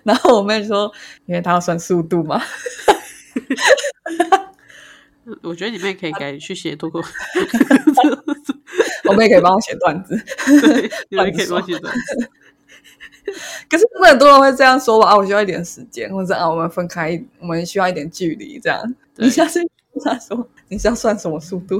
[0.04, 0.92] 然后我妹说，
[1.26, 2.42] 因为他要算速度嘛。
[5.44, 7.00] 我觉得你妹可以改去写脱口，
[9.08, 10.16] 我妹可以帮我写段子，
[11.10, 12.30] 你妹可以帮我写段子。
[13.70, 15.10] 可是很多人会这样说吧？
[15.10, 18.96] 啊，我需要一点时间，或者啊，我们分开，我们需要一点距离，这样。
[19.16, 19.70] 你下次跟
[20.04, 21.80] 他说，你是要算什么速度？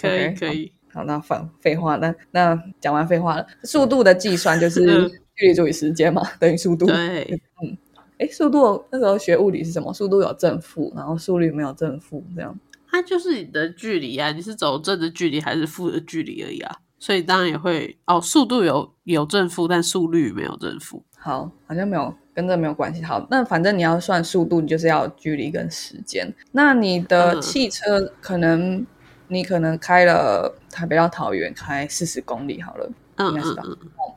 [0.00, 0.72] 可以可以。
[0.92, 3.46] 好，那反废话，那那讲完废话了。
[3.64, 5.10] 速度的计算就是
[5.40, 6.86] 距离除以时间嘛， 等于速度。
[6.86, 7.76] 对，嗯。
[8.18, 9.90] 哎，速度那时候学物理是什么？
[9.94, 12.54] 速度有正负，然后速率没有正负，这样。
[12.86, 16.76] 它就是你的距离啊，你是走正的距离还是负的距离而已啊？
[16.98, 21.02] 所以当然也会哦，速度有有正负，但速率没有正负。
[21.16, 23.02] 好，好像没有跟这没有关系。
[23.02, 26.30] 好，那反正你要算速度，你就是要距离跟时间。
[26.52, 28.84] 那你的汽车可能
[29.28, 32.90] 你可能开了台北到桃园开四十公里好了，
[33.28, 33.62] 应该是吧？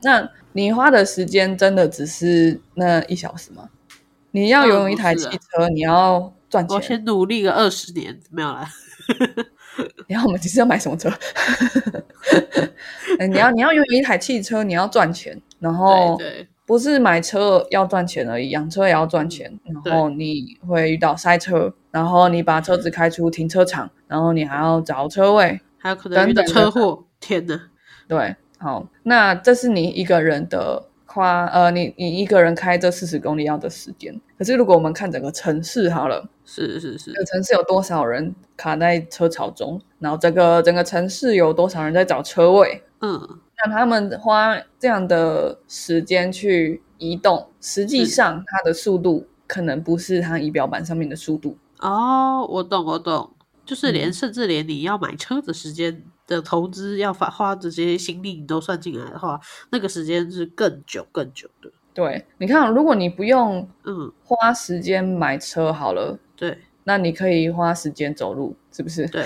[0.04, 3.70] 那你花的时间真的只是那一小时吗？
[4.32, 6.76] 你要拥有一台汽车，你要赚钱。
[6.76, 8.68] 我先努力个二十年，没有了。
[10.08, 11.10] 然后我们其实要买什么车？
[13.30, 15.40] 你要 你要拥有一台汽车，你要赚钱。
[15.60, 16.20] 然后
[16.66, 19.60] 不是买车要赚钱而已，养车也要赚钱。
[19.84, 27.06] 然后你会遇到塞车，然后你把车子开出停车场，然后你还要找车位，还有可能遇到车祸。
[27.20, 27.70] 天哪！
[28.08, 30.88] 对，好，那这是你一个人的。
[31.06, 43.30] 花呃，你你一个人开这四十公里要的时间，可是如果我们看整个城市好了，是是是，城市有多少人卡在车潮中，然后整个整个城市有多少人在找车位，嗯，
[43.64, 51.56] 那他们花这样的时间去移动，实际上它的速度可能不是它仪表板上面的速度。
[51.78, 53.30] 哦，我懂我懂，
[53.64, 56.02] 就是连甚至连你要买车的时间。
[56.34, 59.40] 的投资要花花的这些心力你都算进来的话，
[59.72, 61.72] 那个时间是更久更久的。
[61.94, 69.08] 对，你看，如果你不用嗯花时间买车好了，对，那你可以花时间走路，是不是？
[69.08, 69.24] 对。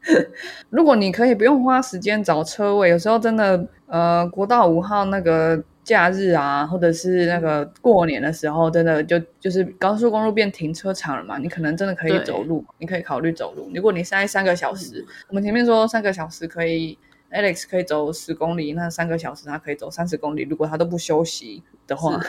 [0.70, 5.64] 如果你可以不用花时间找车位，有时候真的，呃，国道五号那个。
[5.84, 11.38] 假日啊，或者是那个过年的时候，真的就就是高速公路变停车场了嘛？
[11.38, 13.70] 你可能真的可以走路，你可以考虑走路。
[13.74, 16.98] 如果你塞三个小时，我们前面说三个小时可以。
[17.30, 20.42] Alex 可以走十公里，那三个小时他可以走三十公里。
[20.42, 22.20] 如果他都不休息的话，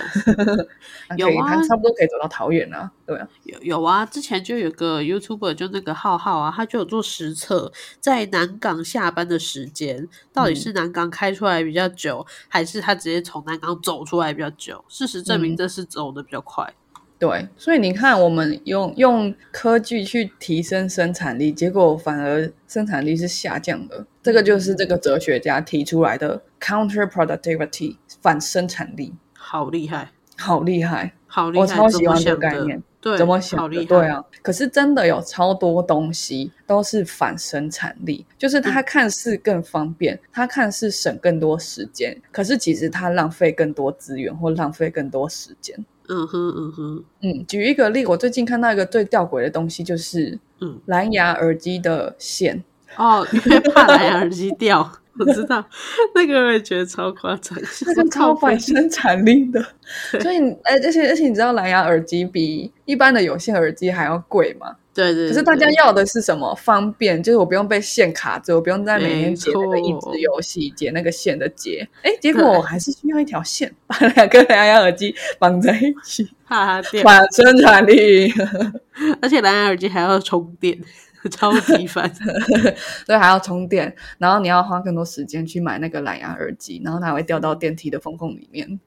[1.15, 2.91] 有啊，他差不多可以走到桃园啊。
[3.05, 14.83] 对啊，有有啊，之前就有个 YouTuber，就那个浩浩啊，他就有做实测，在南港下班的时间，到底是南港开出来比较久，还是他直接从南港走出来比较久？
[14.87, 16.73] 事实证明，这是走的比较快。
[17.18, 24.05] 对，所以你看，我们用用科技去提升生产力，结果反而生产力是下降的。
[24.22, 31.61] 这个就是这个哲学家提出来的 counter productivity 反生产力，好厉害，好厉害，好厉害！
[31.61, 33.86] 我超喜欢这个概念，对，怎么想的？
[33.86, 45.86] 对啊，可是真的有超多东西都是反生产力，就是它看似更方便，它看似省更多时间，可是其实它浪费更多资源或浪费更多时间。
[46.10, 47.03] 嗯哼嗯哼。
[47.22, 50.80] 嗯，举一个例，我最近看到一个最吊诡的东西，就是嗯。
[50.86, 52.64] 蓝牙耳机的线。
[52.97, 54.89] 哦，因为怕蓝牙耳机掉，
[55.20, 55.66] 我知道
[56.14, 59.62] 那个我也觉得超夸张，那个 超反生产力的，
[60.22, 64.76] 所以哎，而且而且你知道蓝牙耳机比一般的有线耳机还要贵吗？
[64.95, 66.55] 对对，可是大家要的是什么？
[66.55, 71.85] 方便，就是我不用被线卡住，我不用在每天解那个益智游戏，解那个线的结。
[72.01, 77.03] 哎，结果我还是需要一条线，把两个蓝牙耳机绑在一起，怕它掉。
[77.03, 78.31] 反生产力，
[79.21, 80.79] 而且蓝牙耳机还要充电，
[81.29, 82.09] 超级烦。
[83.05, 88.79] 对，还要充电，然后你要花更多时间去买那个蓝牙耳机，然后它会掉到电梯的缝缝里面。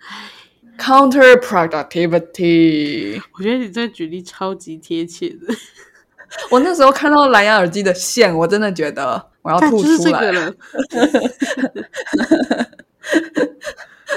[0.00, 0.31] 唉。
[0.82, 5.54] Counter productivity，我觉得你这举例超级贴切的。
[6.50, 10.52] 我那时候看到蓝牙耳机的线，我真的觉得我要吐出来了。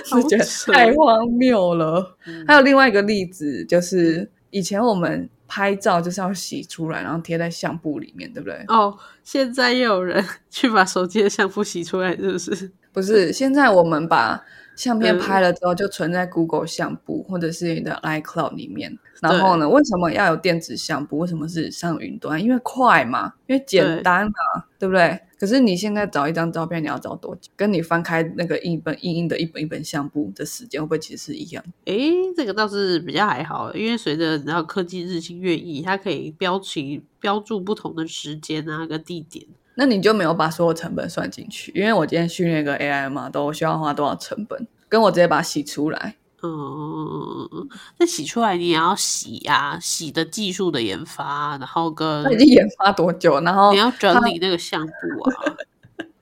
[0.06, 0.44] 是觉得
[0.74, 2.18] 太荒谬了。
[2.48, 8.66] 还有另外一个例子，就是以前我们拍照就是要洗出来，然后贴在相簿里面，对不对？
[8.70, 12.72] 哦，现在又有人去把手机的相簿洗出来，是不是？
[12.92, 14.44] 不是，现在我们把。
[14.76, 18.98] 相片嗯拍了之后就存在 Google 相簿或者是你的 iCloud 里面。
[19.22, 21.20] 然后呢，为什么要有电子相簿？
[21.20, 22.42] 为什么是上云端？
[22.42, 25.20] 因为快嘛，因为简单嘛，对不对？
[25.40, 27.50] 可是你现在找一张照片，你要找多久？
[27.56, 31.64] 跟你翻开那个一本硬硬的一本一本相簿的时间，会不会其实是一样？
[31.86, 39.46] 诶，这个倒是比较还好，因为随着你知道科技日新月异，它可以标起标注不同的时间啊跟地点。
[39.76, 44.68] 那你就没有把所有成本算进去，因为我今天训练一个 AI 嘛，都需要花多少成本？
[44.88, 47.68] 跟我直接把它洗出来，嗯，
[47.98, 53.40] 那洗出来你也要洗啊，洗的技术的研发，然后跟它已经研发多久？
[53.42, 54.92] 然后你要整理那个相簿
[55.30, 55.56] 啊。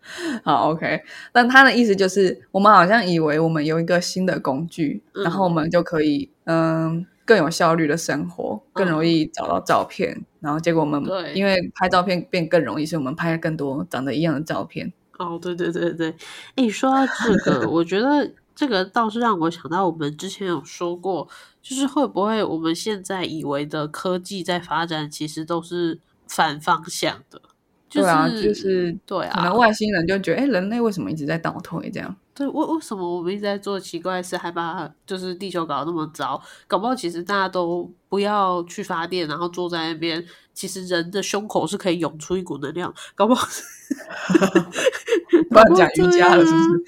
[0.43, 1.01] 好，OK。
[1.31, 10.25] 但他的意思就是，我们好像以为我们有一个新的工具，嗯然后我们就可以嗯更有效率的生活，更容易找到照片。
[10.39, 14.91] 然后结果我们对因为拍照片变更容易，所以我们拍更多长得一样的照片。
[15.17, 16.13] 哦，对对对对，
[16.55, 21.27] 哎，说到这个，我觉得这个倒是让我想到，我们之前有说过，
[21.61, 27.41] 就是会不会我们现在以为的科技在发展，其实都是反方向的。
[27.87, 32.15] 就对啊，是就是对啊可能，外星人就觉得，哎，人类为什么一直在倒退这样？
[32.35, 36.41] 对，为为什么我们一直在做奇怪的事，还把就是地球搞得那么糟？
[36.67, 43.47] 搞不好其实大家都不要去发电，然后坐在那边，其实人的胸口是可以涌出一股能量，搞不好
[45.49, 46.63] 不然讲瑜伽了是不是？
[46.63, 46.85] 是？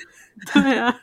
[0.61, 1.01] 对啊，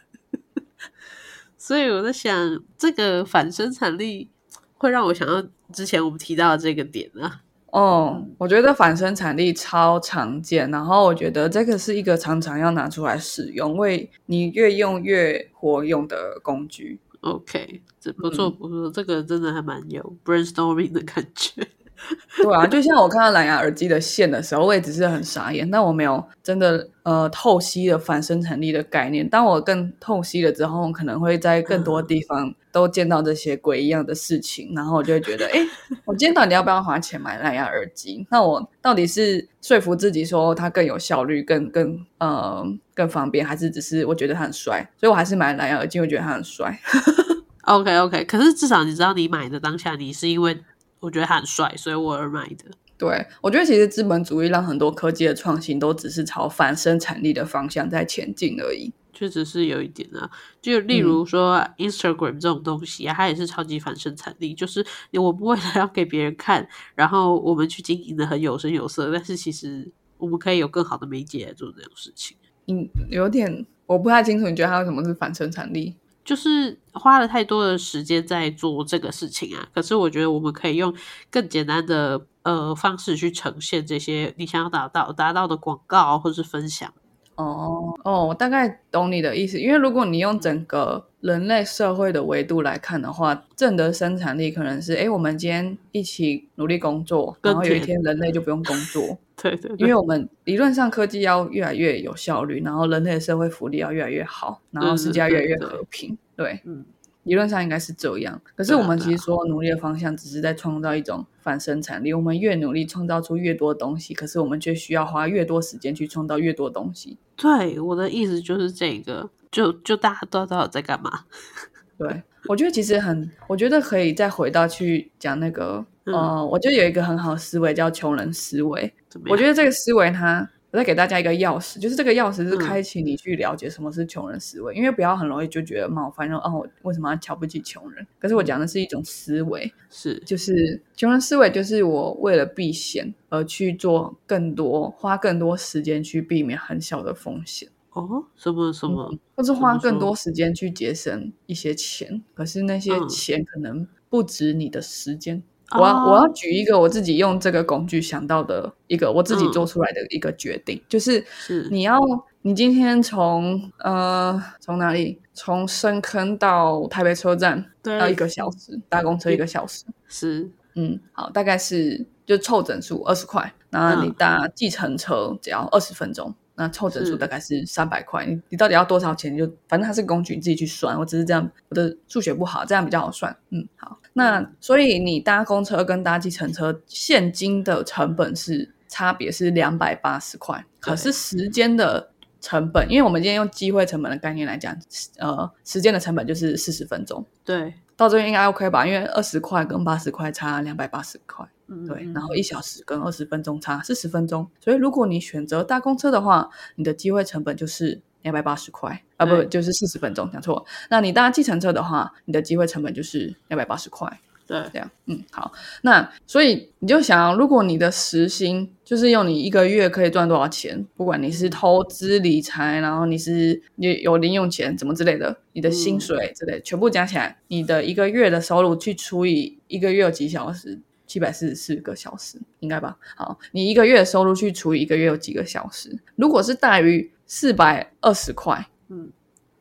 [1.57, 4.29] 所以我在想，这个反生产力
[4.75, 7.43] 会让我想到之前我们提到的这个点啊。
[7.73, 17.01] 哦，我觉得反生产力超常见，然后我觉得这个是一个常常要拿出来使用，为你越用越活用的工具。
[17.23, 21.67] OK，这不错嗯不错，这个真的还蛮有 brainstorming 的感觉。
[22.43, 29.29] 对啊，就像我看到蓝牙耳机的线的时候，我也只是很傻眼，但我没有真的呃透析了反生产力的概念。
[29.29, 35.61] 当我更透析了之后，可能会在更多地方都见到这些鬼一样的事情，然后我就会觉得，哎，
[36.05, 38.27] 我今天到底要不要花钱买蓝牙耳机？
[38.31, 46.81] 那我到底是说服自己说它更有效率、更更呃更方便，还是只是我觉得它很帅，所以我还是买蓝牙耳机，我觉得它很帅。
[47.65, 50.59] OK OK，可是至少你知道你买的当下，你是因为
[51.03, 52.65] 我觉得他很帅，所以我而买的。
[52.97, 58.93] 对，我觉得其实资本主义让很多科技的创新都只是朝反生产力的方向在前进而已。
[59.13, 60.31] 确实是有一点啊，
[60.61, 72.37] 就例如说 Instagram 这种东西啊，它也是超级反生产力，就是我们为了要给别人看，然后我们去经营的很有声有色，但是其实我们可以有更好的媒介来做这种事情。
[72.69, 75.95] 嗯，有点我不太清楚，你觉得它有什么是反生产力？
[76.25, 80.95] 就是花了太多的时间在做这个事情啊，可是我觉得我们可以用
[81.31, 86.93] 更简单的呃方式去呈现这些你想要达到达到的广告或是分享。
[87.35, 89.59] 哦哦，我大概懂你的意思。
[89.59, 106.17] 因为如果你用整个人类社会的维度来看的话，正的生产力可能是：哎，我们今天一起努力工作，然后有一天人类就不用工作，对对因为我们理论上科技要越来越有效率，然后人类的社会福利要越来越好，然后世界要越来越和平。
[106.37, 106.85] 对，嗯，
[107.25, 108.41] 理论上应该是这样。
[108.55, 117.17] 可是我们其实所有努力的方向只是在创造一种反生产力，我们越努力创造出越多东西，可是我们却需要花越多时间去创造越多东西。
[117.37, 121.21] 对，我的意思就是这个，就就大家都知道在干嘛。
[121.99, 128.93] 对，我觉得其实很，我觉得可以再回到去讲那个，嗯呃，我觉得有一个很好的思维叫穷人思维。
[129.31, 138.07] 我觉得这个思维它，我再给大家一个钥匙，就是这个钥匙是嗯开启你去了解什么是穷人思维，因为不要很容易就觉得冒犯，说哦，我为什么要瞧不起穷人？
[138.19, 147.69] 可是我讲的是一种思维，是就是穷人思维，就是我为了避险而去做更多，花更多时间去避免很小的风险。
[147.93, 149.15] 哦，什么什么？
[149.37, 155.37] 或是花更多时间去节省一些钱，可是那些嗯钱可能不值你的时间。
[155.37, 155.43] 哦
[155.79, 161.99] 我要我要举一个我自己用这个工具想到的一个我自己嗯做出来的一个决定，就是是你要
[162.43, 178.25] 你今天从呃从哪里从深坑到台北车站对要一个小时，搭公车一个小时，是嗯，好，大概是就凑整数二十块，那你嗯搭计程车只要二十分钟，那凑整数大概是三百块。
[178.27, 179.33] 你你到底要多少钱？
[179.33, 180.99] 你就反正它是工具，你自己去算。
[180.99, 183.37] 我只是这样，我的数学不好，这样比较好算。
[183.51, 183.99] 嗯，好。
[184.15, 192.11] 那所以你搭公车跟搭计程车现金的成本是差别是两百八十块，可是时间的
[192.41, 194.77] 成本，因为我们今天用机会成本的概念来讲，
[195.19, 197.25] 呃，时间的成本就是四十分钟。
[197.45, 198.87] 对，到这边应该 OK 吧？
[198.87, 210.65] 因为二十块跟八十块差两百八十块，嗯对，嗯然后一小时跟二十分钟差四十分钟，所以如果你选择搭公车的话，你的机会成本就是两百八十块啊，不就是四十分钟，讲错。
[210.89, 214.21] 那你搭计程车的话，你的机会成本就是两百八十块。
[214.45, 215.53] 对，这样，嗯，好，
[215.83, 232.99] 那所以你就想，如果你的时薪就是用你一个月可以赚多少钱，不管你是投资理财，然后你是你有零用钱怎么之类的，你的薪水之类的，全部加起来，你的一个月的收入去除以一个月有几小时，七百四十四个小时，应该吧？
[233.17, 239.11] 好，你一个月的收入去除以一个月有几个小时，如果是大于四百二十块，嗯，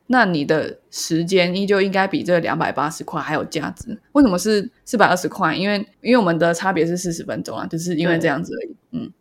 [0.07, 3.97] 那你的时间依旧应该比这两百八十块还有价值。
[4.11, 5.55] 为什么是四百二十块？
[5.55, 8.75] 因为因为我们的差别是四十分钟啊，就是因为这样子而已。
[8.91, 9.13] 嗯，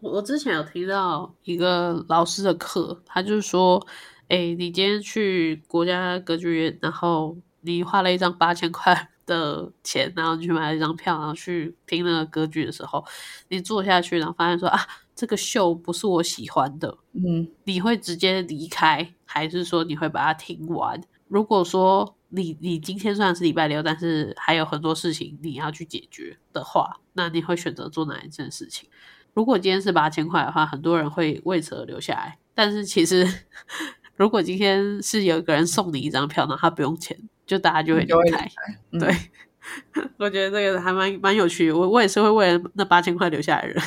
[0.00, 3.80] 我我之前有听到一个老师的课，他就是说，
[4.26, 13.04] 哎，你今天去国家歌剧院，然后你花了一张八千块的钱，然后你去买了一张票，然后去听那个歌剧的时候，
[13.50, 14.80] 你坐下去，然后发现说啊，
[15.14, 21.00] 这个秀不是我喜欢的，嗯，你会直接离开，还是说你会把它听完？
[21.28, 28.88] 如果说你你今天虽然是礼拜六，但是还有很多事情你要去解决的话，那你会选择做哪一件事情？
[29.32, 32.38] 如果今天是八千块的话，很多人会为此而留下来。
[32.54, 33.26] 但是其实，
[34.14, 38.48] 如果今天是有一个人送你一张票，那他不用钱，就大家就会离就会离开。
[38.92, 39.16] 嗯对，
[40.18, 41.72] 我觉得这个还蛮蛮有趣。
[41.72, 43.82] 我我也是会为了那八千块留下来的人，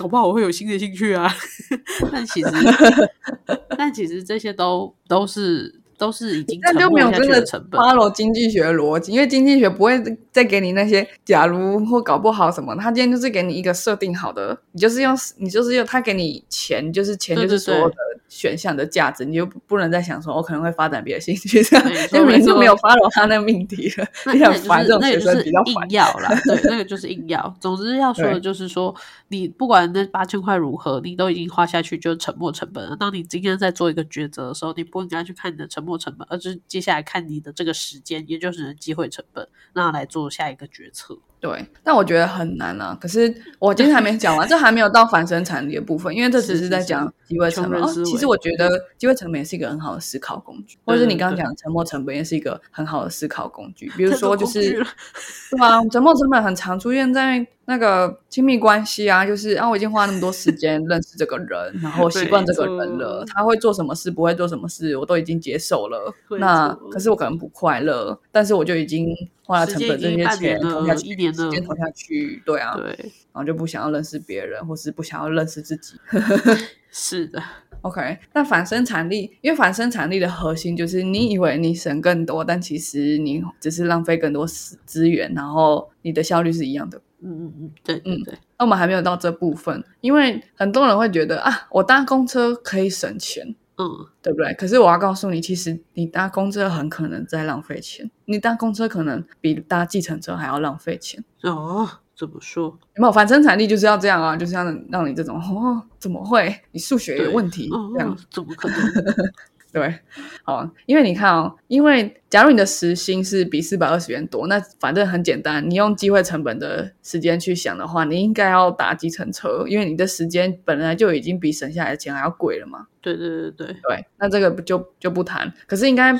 [0.00, 1.30] 搞不好我会有新的兴趣啊。
[2.10, 2.48] 但其实，
[3.76, 7.78] 但其实这些都都是都是已经那就没有真的成本。
[7.78, 17.96] follow 经济学逻辑，因为经济学不会再给你那些假如或搞不好什么，他今天就是给你一个设定好的，你就是用你就是用他给你钱，就是钱就是所有的
[18.28, 25.90] 选项的价值，你就不不能再想说我可能会发展别的兴趣，这样 没错就明没错就没有 follow 他那个命题了， 那很烦这种那也就是学生比较烦硬。
[25.90, 27.54] 要啦，对，那个就是硬要。
[27.60, 28.94] 总之要说的就是说，
[29.28, 32.96] 你不管那八千块如何，你都已经花下去，就是沉没成本了。
[32.96, 41.18] 当你今天在做一个抉择的时候，你不应该去看你的沉没成本，而是接下来看你的这个时间，也就是机会成本，那来做下一个决策。
[41.40, 42.94] 对，但我觉得很难啊。
[43.00, 47.82] 可是我今天还没讲完，这还没有到反生产力的部分，因为这只是在讲机会成本。
[48.04, 48.68] 其实我觉得
[48.98, 53.90] 机会成本也是一个很好的思考工具，或者是你刚刚讲沉没成本也是一个很好的思考工具。
[53.96, 66.12] 比如说，就是对啊，沉没成本很常出现在那个亲密关系啊，就是啊，我已经花那么多时间认识这个人，然后习惯这个人了，他会做什么事，不会做什么事，我都已经接受了。
[66.40, 69.06] 那可是我可能不快乐，但是我就已经
[69.44, 72.86] 花了成本这些钱投下去，一年了时间投下去，对啊，对，
[73.32, 75.94] 然后就不想要认识别人，或是不想要认识自己。
[76.90, 77.40] 是的
[77.82, 87.00] ，OK，那反生产力，因为反生产力的核心就是你以为你省更多，但其实你只是浪费更多资资源，然后你的效率是一样的。
[87.22, 94.52] 嗯嗯嗯，对对对，那我们还没有到这部分，因为很多人会觉得啊，我搭公车可以省钱，嗯，对不对？
[94.54, 101.22] 可是我要告诉你，其实你搭公车很可能在浪费钱，你搭公车可能比搭计程车还要浪费钱。
[101.42, 102.64] 哦，怎么说？
[102.96, 106.54] 有没有反生产力就是要这样啊，就是要让你这种哦，怎么会？
[106.72, 108.78] 你数学有问题哦这样哦，怎么可能？
[109.72, 109.94] 对，
[110.42, 122.86] 好，因为你看哦，因为假如你的时薪是比四百二十元多，那反正很简单，你用机会成本的时间去想的话，你应该要打计程车，因为你的时间本来就已经比省下来的钱还要贵了嘛。
[123.02, 125.50] 对对对对，对，那这个不就就不谈。
[125.66, 126.12] 可是应该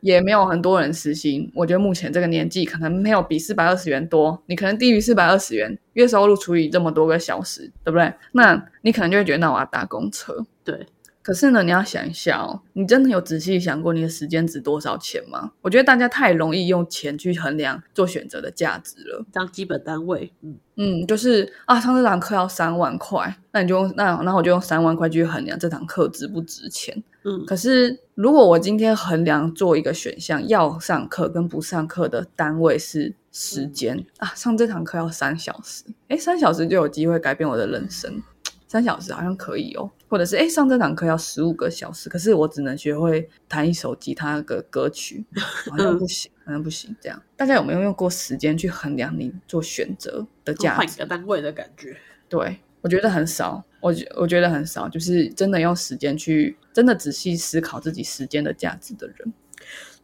[0.00, 8.12] 也没有很多人实行，我觉得目前这个年纪可能没有比四百二十元多，你可能低于四百二十元，月收入除以这么多个小时，对不对？
[8.32, 10.46] 那你可能就会觉得，那我要搭公车。
[10.62, 10.86] 对，
[11.28, 15.52] 可是呢，你要想一下哦，你真的有仔细想过你的时间值多少钱吗？
[15.60, 19.22] 我觉得大家太容易用钱去衡量做选择的价值了。
[19.30, 27.04] 当基本单位，嗯，嗯，就是啊，上这堂课要三万块，那你就用那那我就用三万块去衡量这堂课值不值钱。
[27.24, 38.22] 嗯可是如果我今天衡量做一个选项，要上课跟不上课的单位是时间、啊，上这堂课要三小时，诶，三小时就有机会改变我的人生，
[38.68, 39.90] 三小时好像可以哦。
[40.10, 45.22] 或者是诶，上这堂课要十五个小时，可是我只能学会弹一首吉他的歌曲，
[45.70, 46.96] 好像不行，好像不行。
[46.98, 50.98] 这样，大家有没有用过时间去衡量你做选择的价换一值？
[50.98, 51.94] 个单位的感觉。
[52.26, 59.34] 对，我觉得很少，我觉我觉得很少，就是真的用时间去真的仔细思考自己时间的价值的人。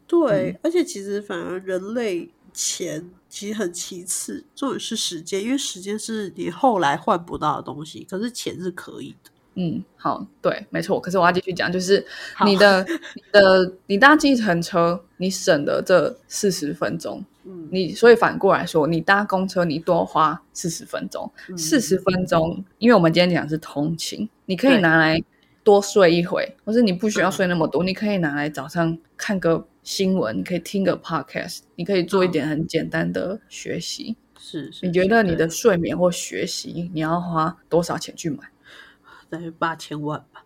[0.06, 9.30] 对，而且其实反而人类钱其实很其次，重点是时间，因为时间是你后来换不到的东西，可是钱是可以的。
[9.56, 10.98] 嗯，好，对，没错。
[10.98, 12.04] 可是我要继续讲，就是
[12.44, 12.84] 你的、
[13.14, 25.22] 你的、你搭计程车，你省的这四十分钟，嗯，你所以反过来说，你搭公车你多花四十分钟，嗯四十分钟，因为我们今天讲的是通勤，你可以拿来
[25.64, 34.16] 多睡一回，或是你不需要睡那么多，你可以拿来早上看个新闻，你可以听个 podcast，你可以做一点很简单的学习。
[34.38, 38.38] 是是，你觉得你的睡眠或学习，你要花多少钱去买？
[39.30, 40.42] 大约八千万吧？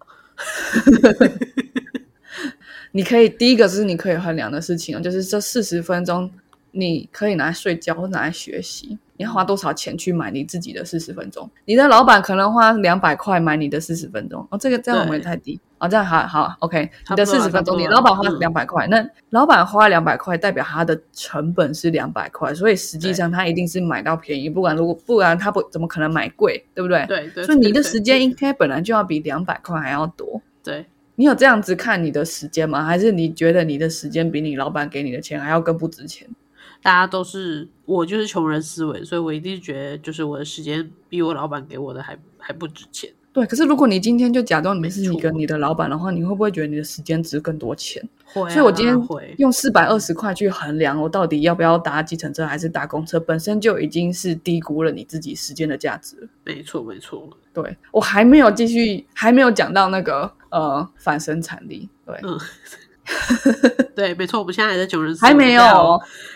[2.93, 6.31] 你可以第一个是你可以衡量的事情哦，就是这四十分钟
[6.71, 11.51] 你可以拿来睡觉或拿来学习，你要花多少钱去买你自己的四十分钟？
[11.67, 27.05] 你的老板可能花两百块买你的四十分钟哦，这个这样我们也太低哦，这样好好 OK，你的四十分钟，你老板花嗯两百块，那老板花两百块代表他的成本是两百块，所以实际上他一定是买到便宜，不管如果不然他不怎么可能买贵，对不对？
[27.07, 30.41] 对对，所以你的时间应该本来就要比两百块还要多。
[30.63, 32.85] 对你有这样子看你的时间吗？
[32.85, 36.29] 还是你觉得你的时间比你老板给你的钱还要更不值钱？
[36.83, 43.13] 大家都是我就是穷人思维，所以我一定觉得就是我的时间比我老板给我的还还不值钱。
[43.31, 48.03] 对，可是如果你今天就假装你是没错你跟你的老板的话，你会不会觉得你的时间值更多钱？
[48.25, 48.99] 会、啊，所以我今天
[49.37, 56.29] 用四百二十块去衡量我到底要不要搭计程车还是搭公车，本身就已经是低估了你自己时间的价值。
[56.43, 62.37] 没错没错，对我还没有继续，还没有讲到那个呃反生产力，对，嗯，
[63.97, 65.63] 对，没错，我们现在还在穷人还没有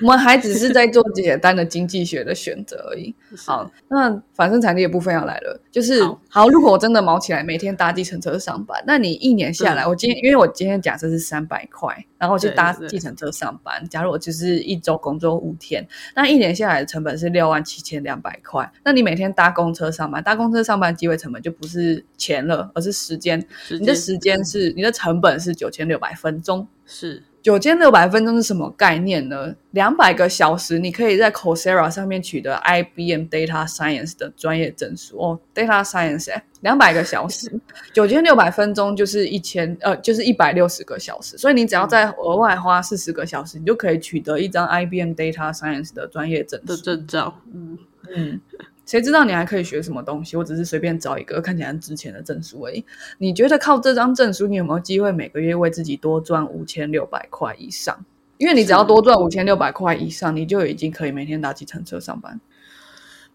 [0.00, 3.14] 我们还只是在做简单的经济学的选择而已。
[3.46, 26.68] 好，那反生产力的部分要来了，就是好好，如果我真的毛起来，每天搭计程车上班，那你一年下来，嗯我今天因为我今天假设是三百块，然后我去搭计程车上班，假如我就是一周工作五天，那一年下来的成本是六万七千两百块，那你每天搭公车上班，搭公车上班机会成本就不是钱了，而是时间，时间你的时间是你的成本是九千六百分钟。
[26.86, 29.52] 是九千六百分钟是什么概念呢？
[29.72, 35.40] 两百个小时，你可以在 Coursera 上面取得 IBM Data Science 的专业证书哦。
[35.52, 37.52] Data Science 哎，两百个小时，
[37.92, 41.36] 九千六百分钟就是一千呃，就是一百六十个小时。
[41.36, 46.82] 所以你只要再额外花四十个小时，你就可以取得一张 IBM Data Science 的专业证的书。
[46.82, 47.76] 证照，嗯，
[48.14, 48.40] 嗯，
[48.84, 50.36] 谁知道你还可以学什么东西？
[50.36, 52.84] 我只是随便找一个看起来很值钱的证书而已。
[53.18, 58.04] 你觉得靠这张证书，你有没有机会每个月为自己多赚五千六百块以上？
[58.38, 62.40] 因为你只要多赚五千六百块以上，你就已经可以每天搭计程车上班。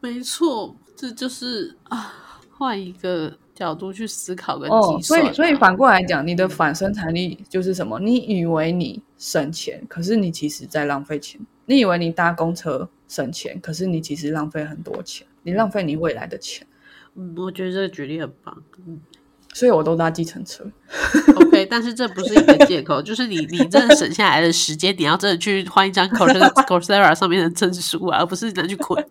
[0.02, 2.14] 没错，这就是啊，
[2.52, 7.98] 换一个角度去思考跟哦，计算啊、所以所以反过来讲，你的反生产力就是什么？
[8.02, 11.40] 你以为你省钱，可是你其实在浪费钱。
[11.70, 16.68] 你以为你搭公车省钱，可是你其实浪费很多钱，你浪费你未来的钱。
[17.16, 19.00] 嗯，我觉得这个举例很棒，嗯。
[19.54, 20.64] 所以我都搭计程车。
[21.38, 29.04] OK，但是这不是一个借口，就是你你真的省下来的时间，你要真的去换一张 Coursera 上面的证书啊，而不是拿去捆。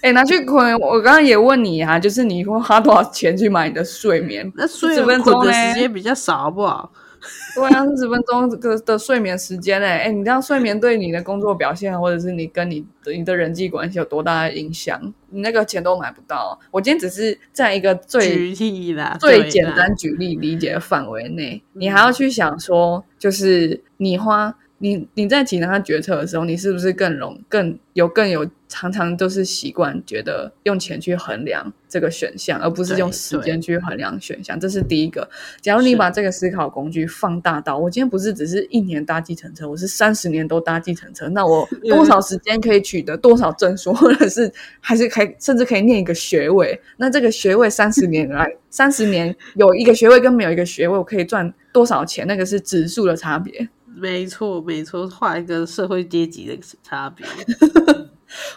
[0.00, 4.50] 哎、拿去捆，我刚刚也问你啊，就是你会花多少钱去买你的睡眠？
[4.56, 6.90] 那虽40然分钟呢捆的时间比较少，好不好？
[7.54, 15.00] 对啊，四十分钟的的睡眠时间哎、哎，你这样睡眠对你的工作表现，或者是你跟你的你的人际关系有多大的影响？
[15.30, 16.58] 你那个钱都买不到。
[16.70, 24.54] 我今天只是在一个最举例啦，最简单举例理解的范围内，你还要去想说，就是你花
[24.84, 35.26] 你你在其他决策的时候，你是不是更容更有更有常常都是习惯觉得用钱去衡量这个选项，而不是用时间去衡量选项，这是第一个。
[35.62, 46.78] 假如你把这个思考工具放大到，我今天不是只是一年搭计程车，我是三十年都搭计程车，那我 多少时间可以取得多少证书，或者是还是可以甚至可以念一个学位？
[46.98, 52.26] 那这个学位三十 年来，三十年有一个学位跟没有一个学位，我可以赚多少钱？
[52.26, 53.66] 那个是指数的差别。
[53.96, 57.24] 没错没错，画一个社会阶级的差别。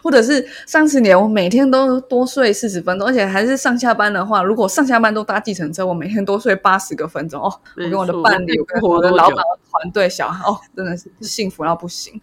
[0.01, 7.53] 或者是三十年，我每天都多睡四十分钟，而且还是上下班的话，如果上下班都搭计程车，我每天多睡八十个分钟哦。
[7.75, 9.37] 我跟我的伴侣，我跟我的老板、
[9.69, 12.19] 团队、小孩，哦，真的是幸福到不行。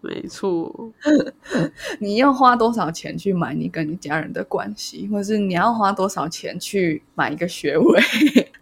[0.00, 0.90] 没错，
[2.00, 8.02] 你要花多少钱去买你跟你家人的关系，或者是你要花多少钱去买一个学位？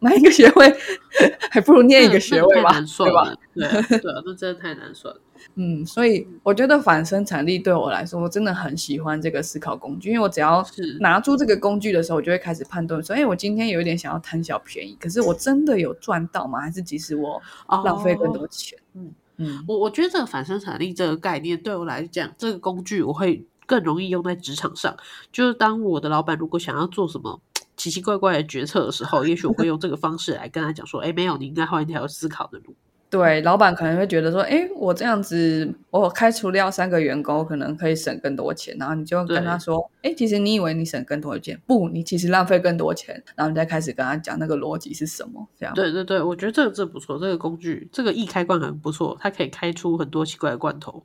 [0.01, 0.75] 买一个学位
[1.51, 3.25] 还不如念一个学位吧，太难算对吧？
[3.25, 3.37] 了。
[3.55, 5.21] 对啊， 对啊，那真的太难算了。
[5.55, 16.61] 嗯，所以我觉得反生产力对我来说，我真的很喜欢这个思考工具，因为我只要是拿出这个工具的时候，我就会开始判断说，哎，我今天有一点想要贪小便宜，可是我真的有赚到吗？
[16.61, 17.41] 还是即使我
[17.85, 18.79] 浪费更多哦钱？
[18.95, 24.97] 嗯嗯我我觉得这个反生产力这个概念对我来讲，这个工具我会更容易用在职场上。
[25.31, 27.41] 就是当我的老板如果想要做什么
[27.79, 32.77] 奇奇怪怪的决策的时候，也许我会用这个方式来跟他讲说：“哎，没有，你应该换一条思考的路。
[33.11, 38.77] 对，老板可能会觉得说，哎，我这样子，我开除掉三个员工，可能可以省更多钱。
[38.79, 43.23] 然后你就跟他说，哎，其实你以为你省更多钱，不，你其实浪费更多钱。
[43.35, 45.75] 然后你再开始跟他讲那个逻辑是什么，这样。
[45.75, 51.03] 对对对，我觉得这个这不错，这个工具，这个易开罐很不错，它可以开出很多奇怪的罐头。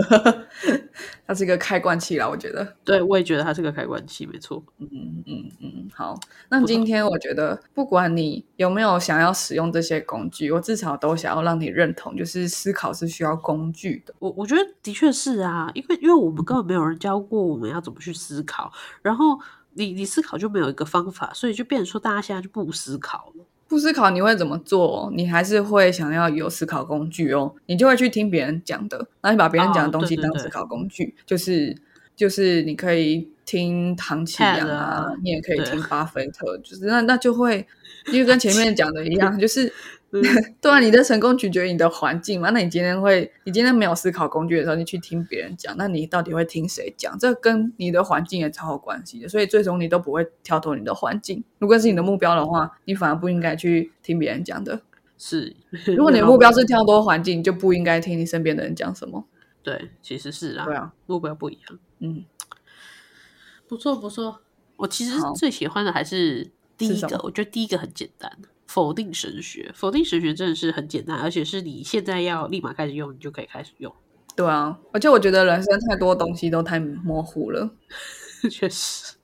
[1.26, 2.66] 它是一个开罐器啦，我觉得。
[2.82, 4.62] 对，我也觉得它是个开罐器，没错。
[4.78, 4.88] 嗯
[5.26, 6.18] 嗯嗯，好。
[6.48, 14.14] 那今天我觉得，不管你有没有想要使用这些工具，我至少都想要让你认同，就是思考是需要工具的。
[14.18, 18.72] 我我觉得的确是啊，因为因为我们根本没有人教过我们要怎么去思考，
[19.02, 19.38] 然后
[19.74, 23.44] 你你思考就没有一个方法，所以就变成说大家现在就不思考了。
[23.66, 25.10] 不思考你会怎么做？
[25.16, 31.76] 你还是会想要有思考工具哦，你就会去听别人讲的，然后你把别人讲的东西当思考工具，就是
[32.14, 37.66] 就是你可以听唐启阳啊，你也可以听巴菲特，就是那那就会，
[38.12, 39.72] 因为跟前面讲的一样， 就是。
[40.60, 42.50] 对啊，你的成功取决于你的环境嘛。
[42.50, 47.18] 那你今天会，你今天没有思考工具的时候，你去听别人讲，那你到底会听谁讲？
[47.18, 49.28] 这跟你的环境也超有关系的。
[49.28, 51.42] 所以最终你都不会跳脱你的环境。
[51.58, 54.80] 如果是你的目标的话，你反而不应该去听别人讲的。
[55.18, 55.54] 是，
[55.96, 59.26] 如果你的 目标是跳脱环境，就不应该听你身边的人讲什么。
[59.62, 60.64] 对，其实是啊。
[60.64, 61.78] 对啊，目标不一样。
[62.00, 62.24] 嗯，
[63.66, 64.42] 不错不错。
[64.76, 68.30] 我其实最喜欢的还是第一个，我觉得第一个很简单。
[68.74, 73.94] 否定神学，否定神学真的是很简单，而且是你现在要立马开始用，你就可以开始用。
[74.34, 77.70] 对啊，而且我觉得人生太多东西都太模糊了，
[78.50, 79.14] 确实，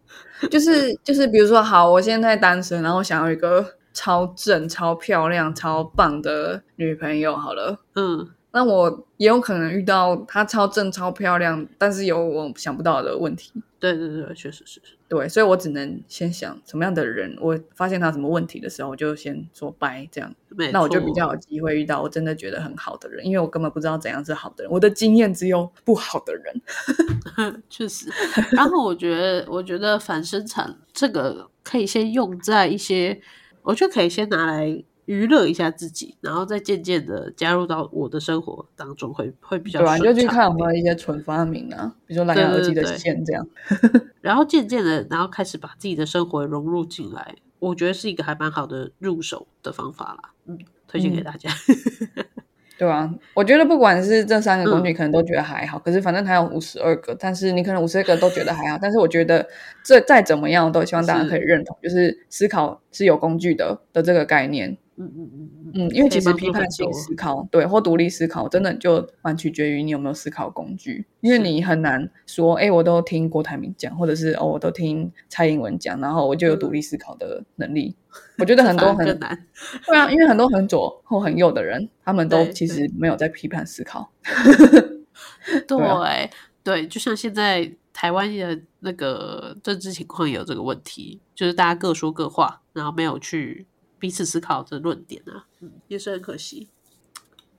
[0.49, 8.31] 就是就是，比如说，好，我现在单身，然后想要一个超正、超漂亮、超棒的女朋友，好了，嗯。
[8.53, 13.53] 那我也有可能遇到她超正超漂亮，但是有我想不到的问题。
[13.79, 14.81] 对对对，确实是。
[15.09, 20.35] 对，所以我只能先想什么样的人，我发现他什么问题的时候，我就先说拜这样。
[20.73, 27.63] 那我就比较有机会遇到我真的觉得很好的人，因为我根本不知道怎样是好的人，我的经验只有不好的人。
[27.71, 28.11] 确实。
[28.53, 33.21] 然后我觉得，我觉得反生产这个可以先用在一些，
[33.63, 34.85] 我觉得可以先拿来。
[35.11, 39.81] 娱乐一下自己，然后再渐渐的加入到我的生活当中，会会比较。
[39.81, 43.45] 对啊，就去看有没有一些纯发明啊，比如说蓝牙耳机的线这样。
[44.23, 50.31] 然后渐渐的，然后开始把自己的生活融入进来，我觉得是一个还蛮好的入手的方法啦。
[50.47, 50.57] 嗯，
[50.87, 51.51] 推荐给大家。
[52.79, 55.77] 对啊，我觉得不管是这三个工具，可能都觉得还好。
[55.81, 58.79] 可是反正它有五十二个，但是你可能五十二个都觉得还好。
[58.81, 59.47] 但是我觉得
[59.85, 64.79] 这再怎么样，都希望大家可以认同，就是思考是有工具的的这个概念。
[65.01, 71.07] 嗯嗯嗯嗯，因为其实批判性思考，对或独立思考，真的就蛮取决于你有没有思考工具。
[71.21, 77.97] 因为你很难说，哎，我都听郭台铭讲，或者是哦，我都听蔡英文讲，然后我就有独立思考的能力。
[78.39, 79.47] 我觉得很多 很难，
[79.87, 84.13] 对啊，因为很多很左或很右的人，他们都其实没有在批判思考。
[85.67, 86.31] 对
[86.63, 93.67] 对，就像现在台湾的那个政治情况也有这个问题，就是大家各说各话，然后没有去。
[94.01, 96.69] 彼此思考的论点啊，嗯，也是很可惜。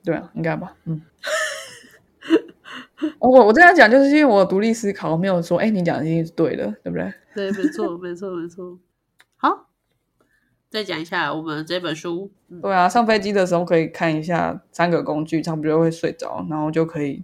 [0.03, 1.01] 对啊，应该吧，嗯。
[3.19, 7.13] 我我这样讲，就是因为我独立思考，没有说，哎，你讲的一定是对的，对不对？
[7.33, 8.77] 对，没错，没错，没错。
[9.37, 9.69] 好，
[10.69, 12.31] 再讲一下我们这本书。
[12.61, 17.23] 对啊，上飞机的时候可以看一下三个工具，差不多会睡着，然后就可以。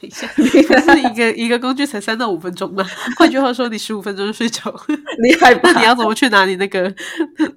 [0.00, 2.84] 等一下，是一个一个工具才三到五分钟吗？
[3.16, 4.74] 换句话说，你十五分钟就睡着，
[5.18, 5.70] 厉害吧？
[5.72, 6.92] 那你要怎么去拿你那个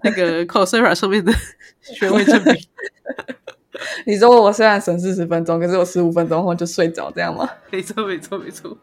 [0.03, 1.33] 那个 Coursera 上面的
[1.81, 2.55] 学位证明？
[4.07, 7.49] 你说我虽然省四十分钟，可是我十五分钟后就睡着，这样吗？
[7.71, 8.77] 没错，没错，没错。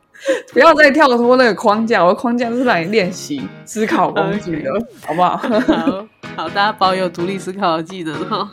[0.53, 4.71] 不要再跳脱那个框架，我的框架是让你练习思考工具的，
[5.05, 5.37] 好不好？
[5.37, 8.49] 好，好，大家保有独立思考的技能哈。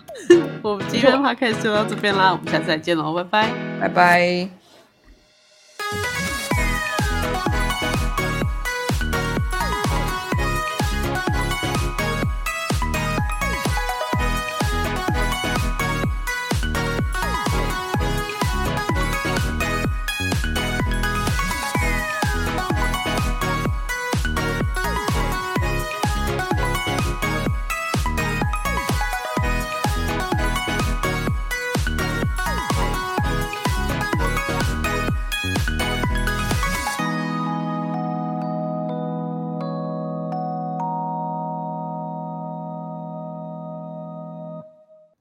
[0.61, 4.58] 我们今天的话开始就到这边啦，我们下次再见喽，拜拜，拜拜。